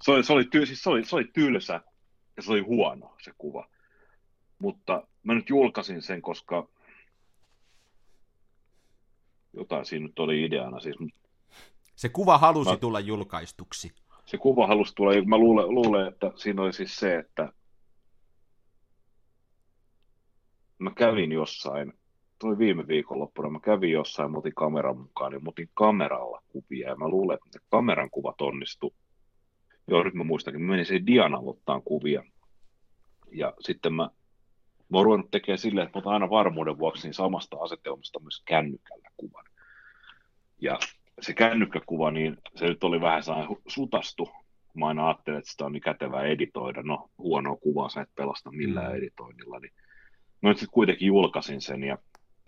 [0.00, 1.80] se oli, se oli, ty, siis se oli, se oli tylsä
[2.36, 3.68] ja se oli huono se kuva.
[4.58, 6.68] Mutta mä nyt julkaisin sen, koska
[9.52, 10.80] jotain siinä nyt oli ideana.
[10.80, 10.96] Siis,
[11.96, 13.92] se kuva halusi mä, tulla julkaistuksi.
[14.26, 17.52] Se kuva halusi tulla, ja mä luulen, luulen, että siinä oli siis se, että
[20.78, 21.92] mä kävin jossain,
[22.38, 26.88] toi viime viikonloppuna, mä kävin jossain, mä otin kameran mukaan, niin mä otin kameralla kuvia,
[26.88, 28.94] ja mä luulen, että kameran kuvat onnistu.
[29.88, 32.24] Joo, nyt mä muistakin, mä menin siihen Diana ottaan kuvia,
[33.32, 34.10] ja sitten mä,
[34.88, 38.42] mä oon ruvennut tekemään silleen, että mä otan aina varmuuden vuoksi niin samasta asetelmasta myös
[38.44, 39.44] kännykällä kuvan.
[40.60, 40.78] Ja
[41.20, 44.28] se kännykkäkuva, niin se nyt oli vähän sellainen sutastu,
[44.74, 46.82] mä aina ajattelin, että sitä on niin kätevää editoida.
[46.82, 48.96] No, huonoa kuvaa sä et pelasta millään mm.
[48.96, 49.72] editoinnilla, niin
[50.42, 51.98] nyt sitten kuitenkin julkaisin sen ja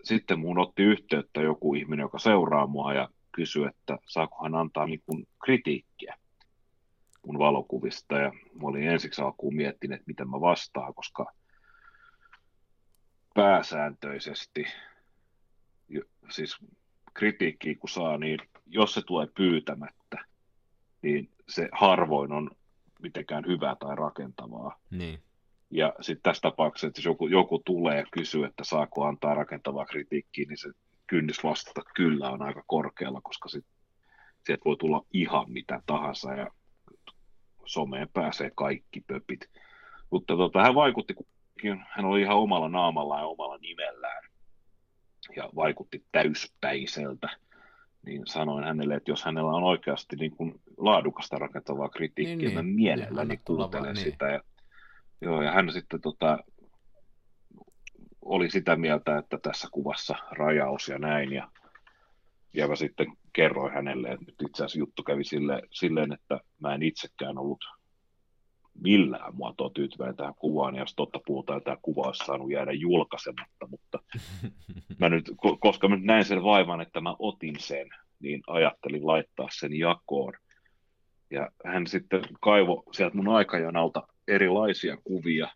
[0.03, 4.85] sitten mun otti yhteyttä joku ihminen, joka seuraa mua ja kysyi, että saako hän antaa
[4.85, 6.15] niin kuin kritiikkiä
[7.25, 11.33] mun valokuvista ja mä olin ensiksi alkuun miettinyt, että miten mä vastaan, koska
[13.33, 14.65] pääsääntöisesti
[16.29, 16.57] siis
[17.13, 20.25] kritiikkiä kun saa, niin jos se tulee pyytämättä,
[21.01, 22.51] niin se harvoin on
[23.01, 24.79] mitenkään hyvää tai rakentavaa.
[24.89, 25.23] Niin.
[25.71, 29.85] Ja sitten tässä tapauksessa, että jos joku, joku tulee ja kysyy, että saako antaa rakentavaa
[29.85, 30.69] kritiikkiä, niin se
[31.07, 33.65] kynnys vastata kyllä on aika korkealla, koska sit,
[34.45, 36.47] sieltä voi tulla ihan mitä tahansa ja
[37.65, 39.49] someen pääsee kaikki pöpit.
[40.09, 41.13] Mutta tota, hän vaikutti,
[41.89, 44.23] hän oli ihan omalla naamallaan ja omalla nimellään
[45.35, 47.29] ja vaikutti täyspäiseltä,
[48.05, 52.61] niin sanoin hänelle, että jos hänellä on oikeasti niin kuin laadukasta rakentavaa kritiikkiä, niin, mä
[52.61, 52.75] niin.
[52.75, 54.11] mielelläni niin, kuuntelen niin.
[54.11, 54.27] sitä.
[54.27, 54.41] Ja
[55.21, 56.39] Joo, ja hän sitten tota,
[58.21, 61.51] oli sitä mieltä, että tässä kuvassa rajaus ja näin, ja,
[62.53, 66.75] ja mä sitten kerroin hänelle, että nyt itse asiassa juttu kävi sille, silleen, että mä
[66.75, 67.65] en itsekään ollut
[68.73, 73.67] millään muotoa tyytyväinen tähän kuvaan, ja jos totta puhutaan, tämä kuva olisi saanut jäädä julkaisematta,
[73.67, 73.99] mutta
[74.99, 77.89] mä nyt, koska mä nyt näin sen vaivan, että mä otin sen,
[78.19, 80.33] niin ajattelin laittaa sen jakoon.
[81.31, 85.47] Ja hän sitten kaivo sieltä mun aikajanalta erilaisia kuvia.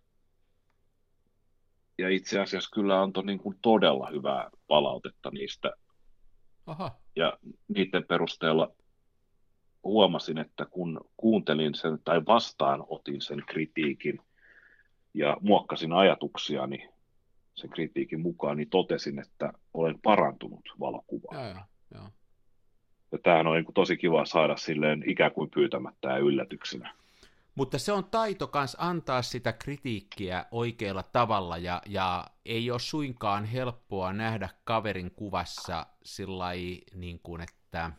[1.98, 5.72] Ja itse asiassa kyllä antoi niin kuin todella hyvää palautetta niistä.
[6.66, 6.92] Aha.
[7.16, 8.76] Ja niiden perusteella
[9.84, 14.20] huomasin, että kun kuuntelin sen tai vastaanotin sen kritiikin,
[15.14, 16.90] ja muokkasin ajatuksiani
[17.56, 21.46] sen kritiikin mukaan, niin totesin, että olen parantunut valokuvaan.
[21.46, 21.64] Joo, joo,
[21.94, 22.10] joo.
[23.14, 26.94] Ja tämähän on niin kuin tosi kiva saada silleen ikään kuin pyytämättä ja yllätyksenä.
[27.56, 33.46] Mutta se on taito kans antaa sitä kritiikkiä oikealla tavalla, ja, ja ei ole suinkaan
[33.46, 36.46] helppoa nähdä kaverin kuvassa sillä
[36.96, 37.92] niin kuin, että...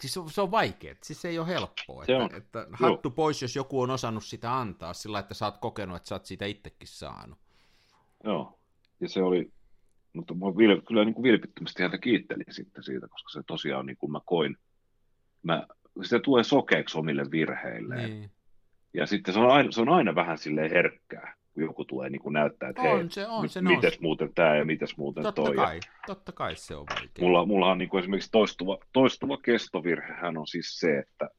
[0.00, 2.04] Siis se on, se on vaikea, siis se ei ole helppoa.
[2.04, 2.34] Se että, on.
[2.34, 6.08] että hattu pois, jos joku on osannut sitä antaa sillä että sä oot kokenut, että
[6.08, 7.38] sä oot siitä itsekin saanut.
[8.24, 8.58] Joo,
[9.00, 9.52] ja se oli,
[10.14, 13.96] mutta mä vil, kyllä niin kuin vilpittömästi häntä kiittelin sitten siitä, koska se tosiaan niin
[13.96, 14.56] kuin mä koin,
[15.42, 15.66] mä,
[16.02, 18.10] se tulee sokeeksi omille virheilleen.
[18.10, 18.30] Niin.
[18.94, 22.22] Ja sitten se on aina, se on aina vähän silleen herkkää, kun joku tulee niin
[22.22, 24.02] kuin näyttää, että On hei, se, on se mites nousi.
[24.02, 25.56] muuten tämä ja mites muuten Totta toi.
[25.56, 27.10] Ja kai, totta kai se on vaikea.
[27.20, 31.30] Mulla, mulla on niin kuin esimerkiksi toistuva, toistuva kestovirhehän on siis se, että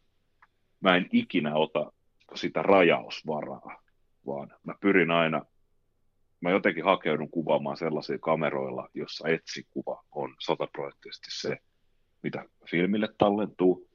[0.80, 1.92] mä en ikinä ota
[2.36, 3.82] sitä rajausvaraa,
[4.26, 5.42] vaan mä pyrin aina,
[6.42, 11.58] mä jotenkin hakeudun kuvaamaan sellaisia kameroilla, jossa etsikuva on sataprosenttisesti se,
[12.24, 13.88] mitä filmille tallentuu.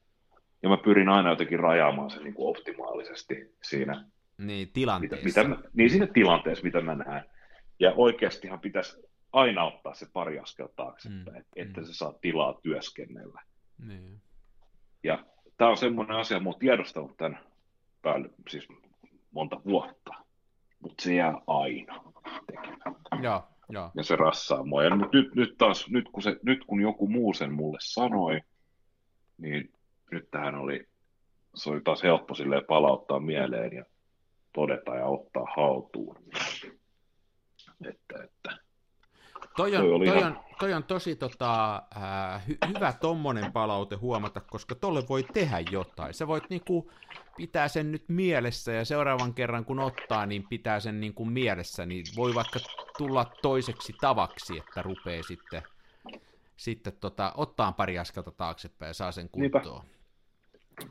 [0.62, 4.05] Ja mä pyrin aina jotenkin rajaamaan sen niin kuin optimaalisesti siinä,
[4.38, 5.24] Niin, mitä, tilanteessa.
[5.24, 7.24] mitä mä, niin siinä tilanteessa, mitä mä näen.
[7.80, 8.97] Ja oikeastihan pitäisi
[9.32, 11.86] aina ottaa se pari askel taaksepäin, Mm, että mm.
[11.86, 13.43] se saa tilaa työskennellä.
[13.88, 14.20] Niin.
[15.03, 15.24] Ja
[15.57, 17.38] tämä on semmoinen asia, mä oon tiedostanut tämän
[18.03, 18.68] päälle siis
[19.30, 20.14] monta vuotta,
[20.80, 22.03] mutta se jää aina.
[23.22, 23.90] Joo, joo.
[23.94, 24.84] Ja se rassaa mua.
[24.84, 28.40] Ja nyt, nyt, nyt taas, nyt kun, se, nyt kun joku muu sen mulle sanoi,
[29.38, 29.72] niin
[30.10, 30.88] nyt tähän oli,
[31.54, 33.84] se oli taas helppo silleen palauttaa mieleen ja
[34.52, 36.16] todeta ja ottaa haltuun.
[37.88, 38.58] Että, että
[39.56, 43.52] Toi on, Toi oli toi, ihan- on, toi on tosi tota, äh, hy, hyvä tommonen
[43.52, 46.14] palaute huomata, koska tolle voi tehdä jotain.
[46.14, 46.92] Sä voit niinku
[47.41, 52.05] pitää sen nyt mielessä ja seuraavan kerran kun ottaa, niin pitää sen niinku mielessä, niin
[52.16, 52.59] voi vaikka
[52.99, 55.62] tulla toiseksi tavaksi, että rupeaa sitten,
[56.57, 59.61] sitten tota, ottaa pari askelta taaksepäin ja saa sen Niinpä.
[59.61, 59.84] kuntoon.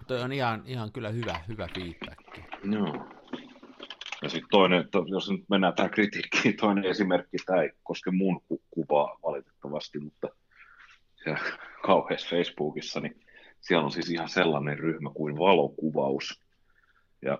[0.08, 2.38] Toi on ihan, ihan kyllä hyvä, hyvä feedback.
[2.72, 3.08] Joo.
[4.22, 8.42] Ja sitten toinen, to, jos nyt mennään tähän kritiikkiin, toinen esimerkki, tämä ei koske mun
[8.48, 10.28] ku- kuvaa valitettavasti, mutta
[11.24, 11.40] siellä
[11.84, 13.20] kauheassa Facebookissa, niin
[13.62, 16.42] siellä on siis ihan sellainen ryhmä kuin valokuvaus.
[17.22, 17.40] Ja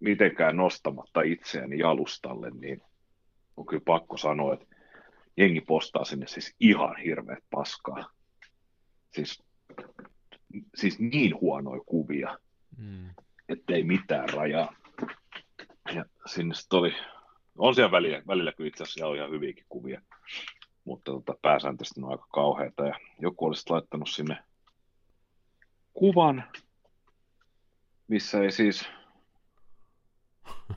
[0.00, 2.82] mitenkään nostamatta itseäni jalustalle, niin
[3.56, 4.66] on kyllä pakko sanoa, että
[5.36, 8.10] jengi postaa sinne siis ihan hirveät paskaa.
[9.14, 9.42] Siis,
[10.74, 12.38] siis niin huonoja kuvia
[12.76, 13.10] Mm.
[13.48, 14.76] ettei mitään rajaa.
[15.94, 16.94] Ja sinne oli,
[17.58, 20.02] on siellä välillä, välillä kyllä itse asiassa on ihan hyviäkin kuvia,
[20.84, 22.86] mutta tota, pääsääntöisesti ne on aika kauheita.
[22.86, 24.38] Ja joku olisi laittanut sinne
[25.96, 26.44] kuvan,
[28.08, 28.88] missä ei siis...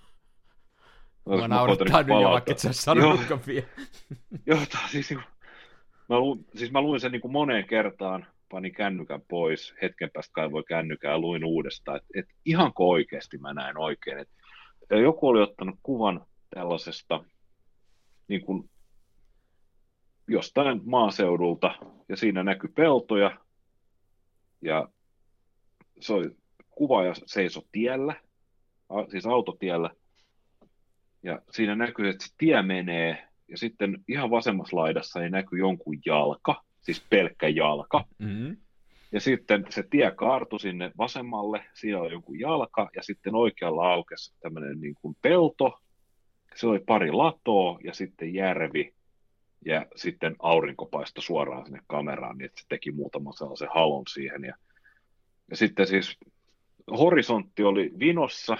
[1.25, 3.67] Mua Mä naurattaa nyt jo, vaikka et sä sanonutkaan vielä.
[4.45, 4.59] Joo,
[4.91, 5.29] siis, niinku-
[6.09, 10.33] mä, lu, siis mä luin sen niin kuin moneen kertaan, panin kännykän pois, hetken päästä
[10.33, 14.19] kaivoin kännykää ja luin uudestaan, että et ihanko oikeasti mä näin oikein.
[14.19, 14.29] Et,
[14.89, 17.23] ja joku oli ottanut kuvan tällaisesta
[18.27, 18.69] niin kuin
[20.27, 21.75] jostain maaseudulta,
[22.09, 23.37] ja siinä näkyi peltoja,
[24.61, 24.87] ja
[25.99, 26.29] se oli
[26.69, 28.15] kuvaaja seiso tiellä,
[28.89, 29.89] a- siis autotiellä,
[31.23, 35.97] ja siinä näkyy, että se tie menee, ja sitten ihan vasemmassa laidassa ei näky jonkun
[36.05, 38.05] jalka, siis pelkkä jalka.
[38.19, 38.57] Mm.
[39.11, 44.35] Ja sitten se tie kaartui sinne vasemmalle, siinä oli joku jalka, ja sitten oikealla aukesi
[44.39, 45.79] tämmöinen niin kuin pelto,
[46.55, 48.93] se oli pari latoa, ja sitten järvi,
[49.65, 54.43] ja sitten aurinko paistoi suoraan sinne kameraan, niin että se teki muutaman sellaisen halon siihen.
[54.43, 54.55] Ja
[55.53, 56.17] sitten siis
[56.97, 58.57] horisontti oli vinossa,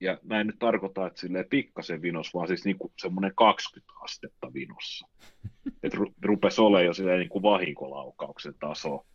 [0.00, 3.92] ja mä en nyt tarkoita, että silleen pikkasen vinos, vaan siis niin kuin semmoinen 20
[4.00, 5.08] astetta vinossa.
[5.82, 9.06] Että ru- rupesi olemaan jo silleen niin kuin vahinkolaukauksen taso.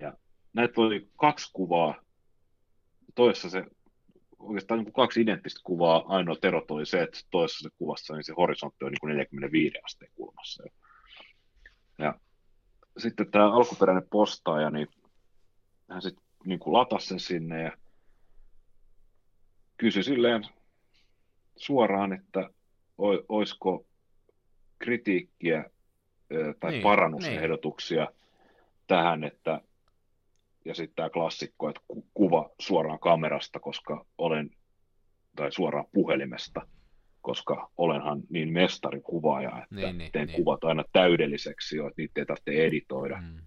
[0.00, 0.12] Ja
[0.52, 1.94] näitä oli kaksi kuvaa.
[3.14, 3.64] Toisessa se,
[4.38, 6.04] oikeastaan niin kuin kaksi identtistä kuvaa.
[6.06, 9.78] Ainoa erot oli se, että toisessa se kuvassa niin se horisontti on niin kuin 45
[9.84, 10.62] asteen kulmassa.
[11.98, 12.14] Ja
[12.98, 14.88] sitten tämä alkuperäinen postaaja, niin
[15.92, 17.72] hän sitten niin latasi sen sinne ja
[19.76, 20.42] kysyi silleen
[21.56, 22.50] suoraan, että
[23.28, 23.86] olisiko
[24.78, 25.64] kritiikkiä
[26.60, 28.16] tai Niin, parannusehdotuksia niin.
[28.86, 29.60] tähän, että
[30.64, 34.50] ja sitten tämä klassikko, että ku- kuva suoraan kamerasta, koska olen,
[35.36, 36.66] tai suoraan puhelimesta,
[37.20, 40.36] koska olenhan niin mestarikuvaaja, että Niin, niin, teen niin.
[40.36, 43.20] kuvat aina täydelliseksi jo, että niitä ei tarvitse editoida.
[43.20, 43.46] Mm.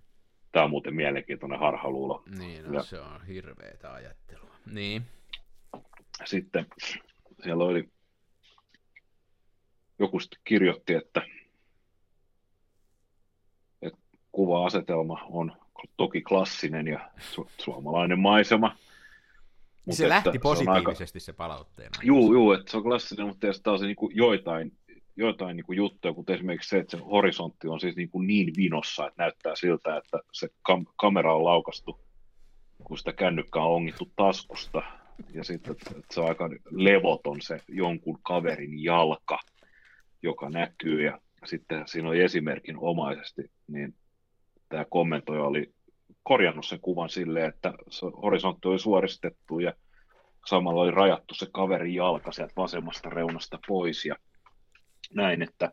[0.55, 2.23] Tämä on muuten mielenkiintoinen harhaluulo.
[2.37, 4.55] Niin, no, Ja- se on hirveetä ajattelua.
[4.71, 5.01] Niin.
[6.25, 6.65] sitten
[7.43, 7.89] siellä oli,
[9.99, 11.21] joku sitten kirjoitti, että,
[13.81, 13.99] että
[14.31, 15.53] kuva-asetelma on
[15.97, 18.77] toki klassinen ja su- suomalainen maisema.
[19.85, 21.33] Mutta se lähti positiivisesti se, aika...
[21.33, 21.99] se palautteena.
[22.03, 24.77] Juu, juu, että se on klassinen, mutta taas niin joitain,
[25.17, 28.53] joitain niin kuin juttuja, kuten esimerkiksi se, että se horisontti on siis niin, kuin niin
[28.57, 31.99] vinossa, että näyttää siltä, että se kam- kamera on laukastu,
[32.83, 34.81] kun sitä kännykkää on ongittu taskusta,
[35.33, 39.39] ja sitten että se on aika levoton se jonkun kaverin jalka,
[40.23, 43.95] joka näkyy, ja sitten siinä oli esimerkin omaisesti, niin
[44.69, 45.73] tämä kommentoija oli
[46.23, 49.73] korjannut sen kuvan silleen, että se horisontti oli suoristettu ja
[50.45, 54.05] samalla oli rajattu se kaverin jalka sieltä vasemmasta reunasta pois.
[54.05, 54.15] Ja
[55.13, 55.71] näin, että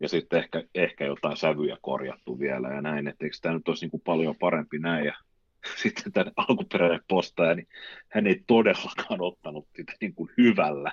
[0.00, 3.86] ja sitten ehkä, ehkä jotain sävyjä korjattu vielä ja näin, että eikö tämä nyt olisi
[3.86, 5.14] niin paljon parempi näin ja
[5.82, 7.68] sitten tämän alkuperäinen postaja, niin
[8.08, 10.92] hän ei todellakaan ottanut sitä niin kuin hyvällä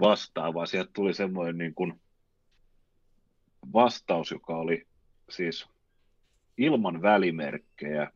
[0.00, 2.00] vastaan, vaan sieltä tuli semmoinen niin kuin
[3.72, 4.86] vastaus, joka oli
[5.30, 5.68] siis
[6.56, 8.12] ilman välimerkkejä,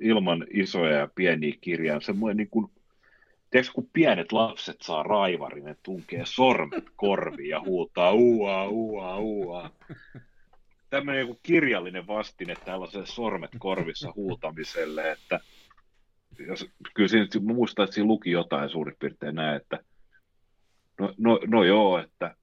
[0.00, 2.70] ilman isoja ja pieniä kirjaa, semmoinen niin kuin,
[3.54, 9.70] tiedätkö, kun pienet lapset saa raivarin, ne tunkee sormet korviin ja huutaa uua, uua, uua.
[10.90, 15.40] Tämmöinen joku kirjallinen vastine tällaiselle sormet korvissa huutamiselle, että
[16.38, 19.78] jos, kyllä siinä, muistan, että siinä luki jotain suurin piirtein näin, että
[21.00, 22.36] no, no, no joo, että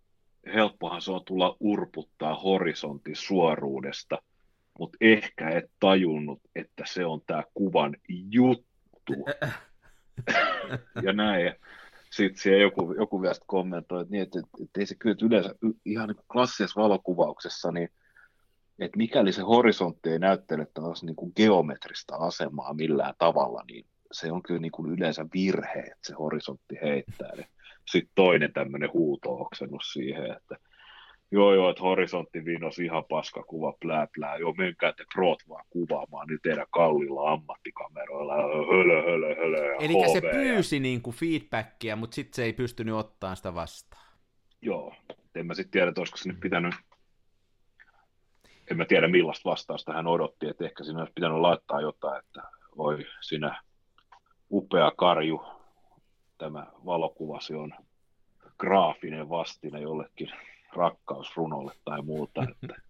[0.53, 4.18] helppohan se on tulla urputtaa horisontin suoruudesta–
[4.80, 7.95] mutta ehkä et tajunnut, että se on tämä kuvan
[8.30, 9.14] juttu.
[11.03, 11.55] Ja näin.
[12.11, 15.55] Sitten siellä joku, joku vielä kommentoi, että, niin, että, että, että ei se kyllä yleensä
[15.86, 17.89] ihan niin klassisessa valokuvauksessa, niin
[18.80, 24.32] että mikäli se horisontti ei näyttele taas niin kuin geometrista asemaa millään tavalla, niin se
[24.32, 27.32] on kyllä niin kuin yleensä virhe, että se horisontti heittää.
[27.91, 30.55] Sitten toinen tämmöinen huuto-oksennus siihen, että
[31.32, 35.65] joo joo, että horisontti vinos ihan paska kuva, plää plää, joo menkää te proot vaan
[35.69, 40.79] kuvaamaan nyt teidän kallilla ammattikameroilla, hölö hölö hölö Eli se pyysi ja...
[40.82, 44.11] niin kuin feedbackia, mutta sitten se ei pystynyt ottaa sitä vastaan.
[44.61, 44.93] Joo,
[45.36, 46.75] en mä sitten tiedä, että olisiko se nyt pitänyt,
[48.71, 52.41] en mä tiedä millaista vastausta hän odotti, että ehkä siinä olisi pitänyt laittaa jotain, että
[52.77, 53.61] voi sinä
[54.51, 55.45] upea karju,
[56.38, 57.73] tämä valokuvasi on
[58.57, 60.32] graafinen vastine jollekin
[60.74, 62.82] rakkausrunolle tai muuta, että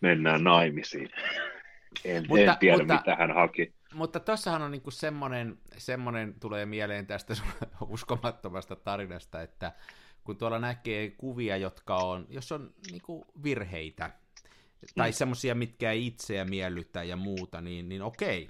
[0.00, 1.10] mennään naimisiin.
[2.04, 3.74] En, mutta, en tiedä, mutta, mitä hän haki.
[3.94, 7.34] Mutta tossahan on niinku semmoinen, semmoinen, tulee mieleen tästä
[7.88, 9.72] uskomattomasta tarinasta, että
[10.24, 14.10] kun tuolla näkee kuvia, jotka on, jos on niinku virheitä,
[14.94, 15.14] tai mm.
[15.14, 18.48] semmoisia, mitkä ei itseä miellytä ja muuta, niin, niin okei,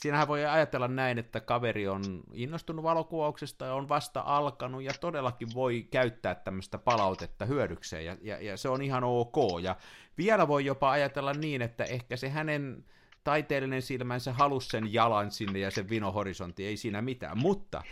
[0.00, 5.48] siinähän voi ajatella näin, että kaveri on innostunut valokuvauksesta ja on vasta alkanut ja todellakin
[5.54, 9.36] voi käyttää tämmöistä palautetta hyödykseen ja, ja, ja se on ihan ok.
[9.62, 9.76] Ja
[10.18, 12.84] vielä voi jopa ajatella niin, että ehkä se hänen
[13.24, 17.82] taiteellinen silmänsä halusi sen jalan sinne ja sen vinohorisontti, ei siinä mitään, mutta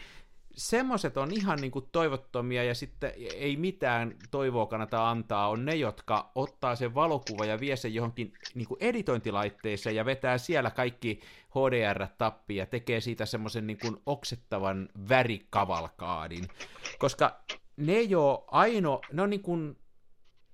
[0.58, 5.74] semmoiset on ihan niin kuin toivottomia ja sitten ei mitään toivoa kannata antaa, on ne,
[5.74, 11.20] jotka ottaa sen valokuva ja vie sen johonkin niin kuin editointilaitteeseen ja vetää siellä kaikki
[11.50, 16.44] HDR-tappi ja tekee siitä semmoisen niin kuin oksettavan värikavalkaadin,
[16.98, 17.40] koska
[17.76, 19.76] ne ei ole ainoa, ne on niin kuin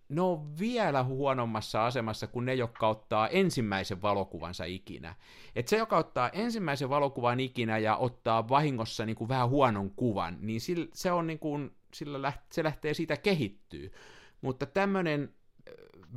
[0.08, 5.14] ne on vielä huonommassa asemassa kuin ne, jotka ottaa ensimmäisen valokuvansa ikinä.
[5.56, 10.36] Et se, joka ottaa ensimmäisen valokuvan ikinä ja ottaa vahingossa niin kuin vähän huonon kuvan,
[10.40, 10.60] niin
[10.92, 13.92] se, on niin kuin, sillä läht, se lähtee siitä kehittyy.
[14.40, 15.34] Mutta tämmöinen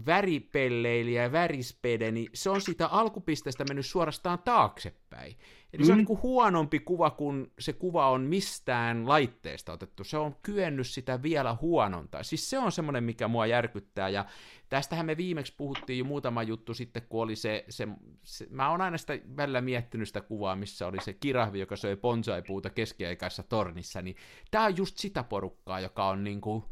[0.06, 5.36] väripelleilijä ja värispede, niin se on siitä alkupisteestä mennyt suorastaan taaksepäin.
[5.74, 5.86] Eli mm.
[5.86, 5.98] se on mm.
[5.98, 10.04] niin kuin huonompi kuva, kun se kuva on mistään laitteesta otettu.
[10.04, 12.24] Se on kyennyt sitä vielä huonontaa.
[12.24, 14.10] Siis se on semmoinen, mikä mua järkyttää.
[14.10, 14.26] Ja
[14.70, 17.88] tästähän me viimeksi puhuttiin jo muutama juttu sitten, kun oli se, se,
[18.24, 21.96] se mä oon aina sitä välillä miettinyt sitä kuvaa, missä oli se kirahvi, joka söi
[21.96, 24.16] bonsai-puuta keskiaikaisessa tornissa, niin
[24.52, 26.64] tää on just sitä porukkaa, joka on niin kuin,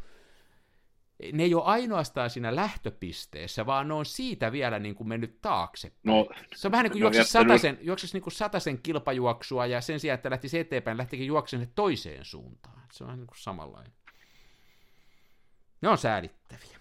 [1.34, 5.92] ne ei ole ainoastaan siinä lähtöpisteessä, vaan ne on siitä vielä niin kuin mennyt taakse.
[6.04, 7.80] No, se on vähän niin kuin no, juoksisi sataisen,
[8.14, 12.82] niin kuin sataisen kilpajuoksua ja sen sijaan, että lähtisi eteenpäin, lähtikin juoksen toiseen suuntaan.
[12.92, 13.94] Se on niin kuin samanlainen.
[15.82, 16.80] Ne on säälittäviä.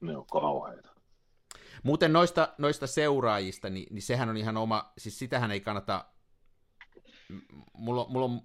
[0.00, 0.88] Ne on kauheita.
[1.82, 6.04] Muuten noista, noista seuraajista, niin, niin sehän on ihan oma, siis sitähän ei kannata,
[7.72, 8.42] mulla, mulla on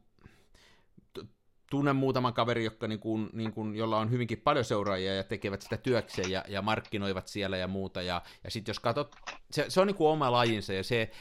[1.73, 5.61] tunnen muutaman kaveri, jotka niin kuin, niin kuin, jolla on hyvinkin paljon seuraajia ja tekevät
[5.61, 8.01] sitä työkseen ja, ja markkinoivat siellä ja muuta.
[8.01, 9.15] Ja, ja sitten jos katsot,
[9.51, 11.11] se, se on niin kuin oma lajinsa ja se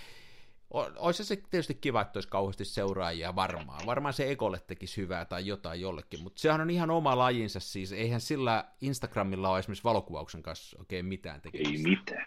[0.96, 3.86] olisi se tietysti kiva, että olisi kauheasti seuraajia varmaan.
[3.86, 7.92] Varmaan se Ekolle tekisi hyvää tai jotain jollekin, mutta sehän on ihan oma lajinsa siis.
[7.92, 11.88] Eihän sillä Instagramilla ole esimerkiksi valokuvauksen kanssa oikein mitään tekemistä.
[11.88, 12.26] Ei mitään.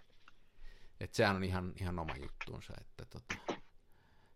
[1.00, 2.74] Että sehän on ihan, ihan oma juttuunsa.
[2.82, 3.60] Että tota,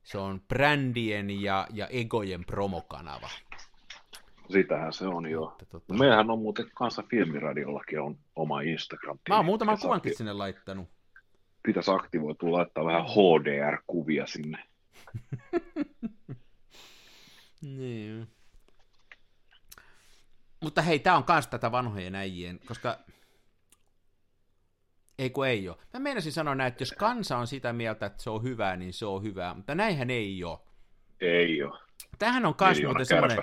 [0.03, 3.29] se on brändien ja, ja egojen promokanava.
[4.49, 5.57] Sitähän se on jo.
[5.69, 5.93] Tota...
[5.93, 10.87] Meillähän on muuten kanssa Filmiradiollakin on oma instagram Mä oon muutaman kuvankin sinne laittanut
[11.63, 14.63] pitäisi aktivoitua laittaa vähän HDR-kuvia sinne.
[17.77, 18.27] niin.
[20.59, 22.99] Mutta hei, tämä on myös tätä vanhojen äijien, koska
[25.19, 25.77] ei kun ei ole.
[25.93, 28.93] Mä meinasin sanoa näin, että jos kansa on sitä mieltä, että se on hyvää, niin
[28.93, 30.59] se on hyvää, mutta näinhän ei ole.
[31.21, 31.79] Ei ole.
[32.19, 33.37] Tähän on myös muuten semmoinen,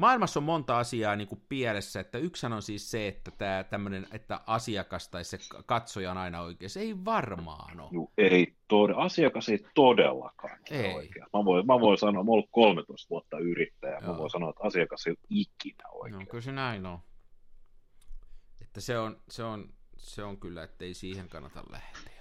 [0.00, 4.06] maailmassa on monta asiaa niin kuin pielessä, että yksi on siis se, että tämä tämmöinen,
[4.12, 6.70] että asiakas tai se katsoja on aina oikein.
[6.70, 7.88] Se ei varmaan ole.
[7.92, 10.94] No, ei tod- asiakas ei todellakaan ei.
[10.94, 11.24] oikein.
[11.32, 14.12] Mä voin, mä voin sanoa, mä oon ollut 13 vuotta yrittäjä, Joo.
[14.12, 16.20] mä voin sanoa, että asiakas ei ole ikinä oikein.
[16.20, 16.98] No kyllä se näin on.
[18.62, 22.20] Että se on, se on, se on kyllä, että ei siihen kannata lähteä.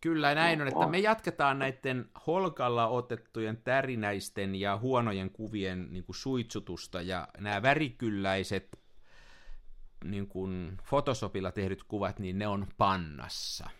[0.00, 6.16] Kyllä näin on, että me jatketaan näiden holkalla otettujen tärinäisten ja huonojen kuvien niin kuin
[6.16, 8.78] suitsutusta ja nämä värikylläiset
[10.04, 13.70] niin kuin Photoshopilla tehdyt kuvat, niin ne on pannassa.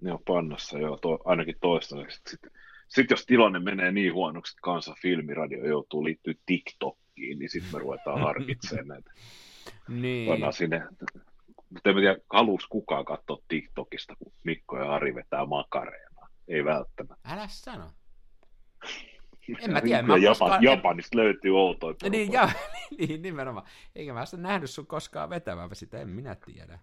[0.00, 2.20] Ne on pannassa, joo, to, ainakin toistaiseksi.
[2.28, 2.50] Sitten
[2.88, 7.78] sit jos tilanne menee niin huonoksi, että kansan filmiradio joutuu liittyä TikTokkiin, niin sitten me
[7.78, 9.12] ruvetaan harkitsemaan näitä.
[9.88, 10.28] niin.
[10.28, 10.82] Pannaan sinne
[11.72, 16.28] mutta en tiedä, haluaisi kukaan katsoa TikTokista, kun Mikko ja Ari vetää makareena.
[16.48, 17.28] Ei välttämättä.
[17.34, 17.90] Älä sano.
[19.60, 20.02] En mä tiedä.
[20.02, 20.62] Mä Japan, koskaan...
[20.62, 22.48] Japanista löytyy outoja Niin, ja,
[22.98, 23.66] niin, nimenomaan.
[23.94, 26.78] Eikä mä sitä nähnyt sun koskaan vetävää sitä, en minä tiedä.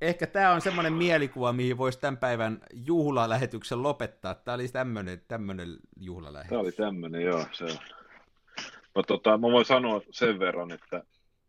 [0.00, 4.34] Ehkä tämä on semmoinen mielikuva, mihin voisi tämän päivän juhlalähetyksen lopettaa.
[4.34, 6.48] Tämä oli tämmöinen, tämmöinen juhlalähetys.
[6.48, 7.46] Tämä oli tämmöinen, joo.
[7.52, 7.78] Se on.
[8.96, 11.02] Mä, tota, mä voin sanoa sen verran, että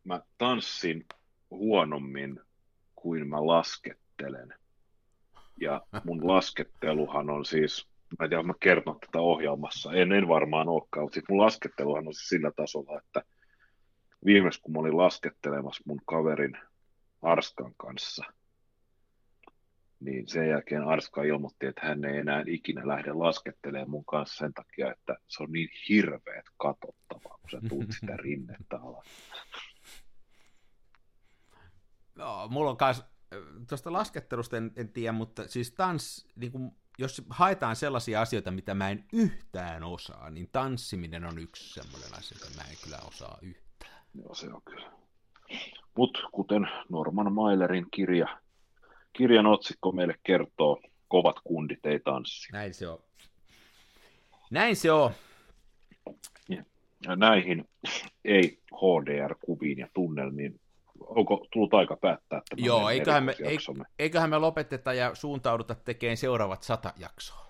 [0.08, 1.06] mä tanssin
[1.50, 2.40] huonommin
[2.96, 4.54] kuin mä laskettelen.
[5.62, 7.88] Ja mun lasketteluhan on siis,
[8.20, 12.08] mä en tiedä, mä kerton tätä ohjelmassa, en, en varmaan olekaan, mutta siis mun lasketteluhan
[12.08, 13.24] on siis sillä tasolla, että
[14.26, 16.58] viimeis kun mä olin laskettelemassa mun kaverin
[17.22, 18.26] Arskan kanssa,
[20.00, 24.54] niin sen jälkeen Arska ilmoitti, että hän ei enää ikinä lähde laskettelemaan mun kanssa sen
[24.54, 29.06] takia, että se on niin hirveet katsottavaa, kun sä tuut sitä rinnettä alas.
[32.18, 33.06] No, mulla on kanssa,
[33.70, 38.74] tuosta laskettelusta en, en tiedä, mutta siis tans, niin kun, jos haetaan sellaisia asioita, mitä
[38.74, 43.38] mä en yhtään osaa, niin tanssiminen on yksi semmoinen asia, jota mä en kyllä osaa
[43.42, 44.02] yhtään.
[44.14, 44.92] Joo, se on kyllä.
[45.98, 48.42] Mutta kuten Norman Mailerin kirja,
[49.14, 52.52] kirjan otsikko meille kertoo, kovat kundit ei tanssi.
[52.52, 53.00] Näin se on.
[54.52, 55.12] Näin se on.
[57.06, 57.70] Ja näihin
[58.26, 60.60] ei HDR-kuviin ja tunnelmiin
[61.00, 63.36] onko tullut aika päättää että Joo, eiköhän me,
[64.00, 67.48] eiköhän me lopeteta ja suuntauduta tekemään seuraavat sata jaksoa.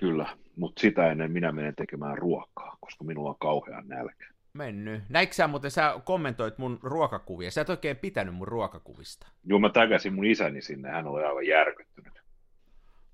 [0.00, 0.26] Kyllä,
[0.56, 4.26] mutta sitä ennen minä menen tekemään ruokaa, koska minulla on kauhean nälkä.
[4.52, 5.02] Mennyt.
[5.08, 9.28] Näikö sä muuten, sä kommentoit mun ruokakuvia, sä et oikein pitänyt mun ruokakuvista.
[9.44, 12.13] Joo, mä täkäsin mun isäni sinne, hän oli aivan järkyttynyt.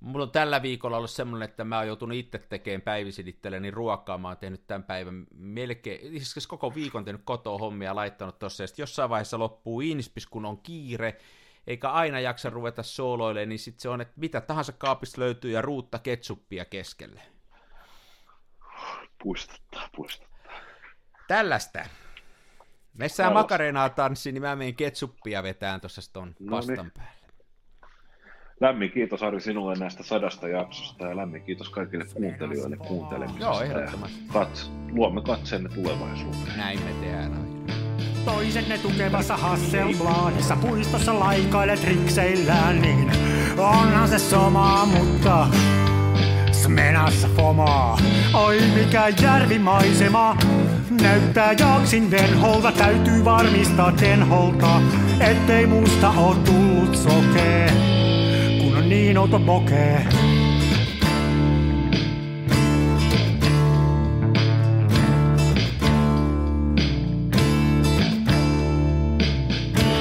[0.01, 4.18] Mulla on tällä viikolla ollut semmoinen, että mä oon joutunut itse tekemään päivisin itselleni ruokaa.
[4.18, 8.62] Mä oon tehnyt tämän päivän melkein, siis koko viikon tehnyt kotoa hommia laittanut tossa.
[8.62, 11.16] Ja jossain vaiheessa loppuu inspis, kun on kiire,
[11.66, 15.62] eikä aina jaksa ruveta sooloille, niin sitten se on, että mitä tahansa kaapista löytyy ja
[15.62, 17.22] ruutta ketsuppia keskelle.
[19.22, 20.60] Puistuttaa, puistuttaa.
[21.28, 21.85] Tällaista.
[22.94, 26.90] Messään makareenaa tanssi, niin mä menen ketsuppia vetään tuossa ton no pastan niin.
[26.90, 27.19] päälle.
[28.61, 33.45] Lämmin kiitos Ari sinulle näistä sadasta jaksosta ja lämmin kiitos kaikille kuuntelijoille kuuntelemisesta.
[33.45, 34.19] Joo, ehdottomasti.
[34.32, 36.57] Kats, luomme katseenne tulevaisuuteen.
[36.57, 37.32] Näin me tehdään
[38.24, 43.12] Toisenne tukevassa Hasselbladissa puistossa laikailet rikseillään, niin
[43.59, 45.47] onhan se sama, mutta
[46.53, 47.99] Smenassa fomaa.
[48.35, 50.37] Oi mikä järvimaisema,
[51.03, 54.81] näyttää jaksin venholta, täytyy varmistaa tenholta,
[55.20, 57.70] ettei musta oo tullut sokee
[59.01, 60.06] niin outo pokee.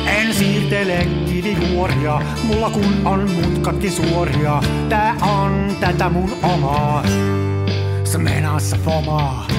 [0.05, 4.61] En siirtele kivijuoria, mulla kun on mutkatkin suoria.
[4.89, 7.03] Tää on tätä mun omaa,
[8.03, 9.59] smenassa fomaa.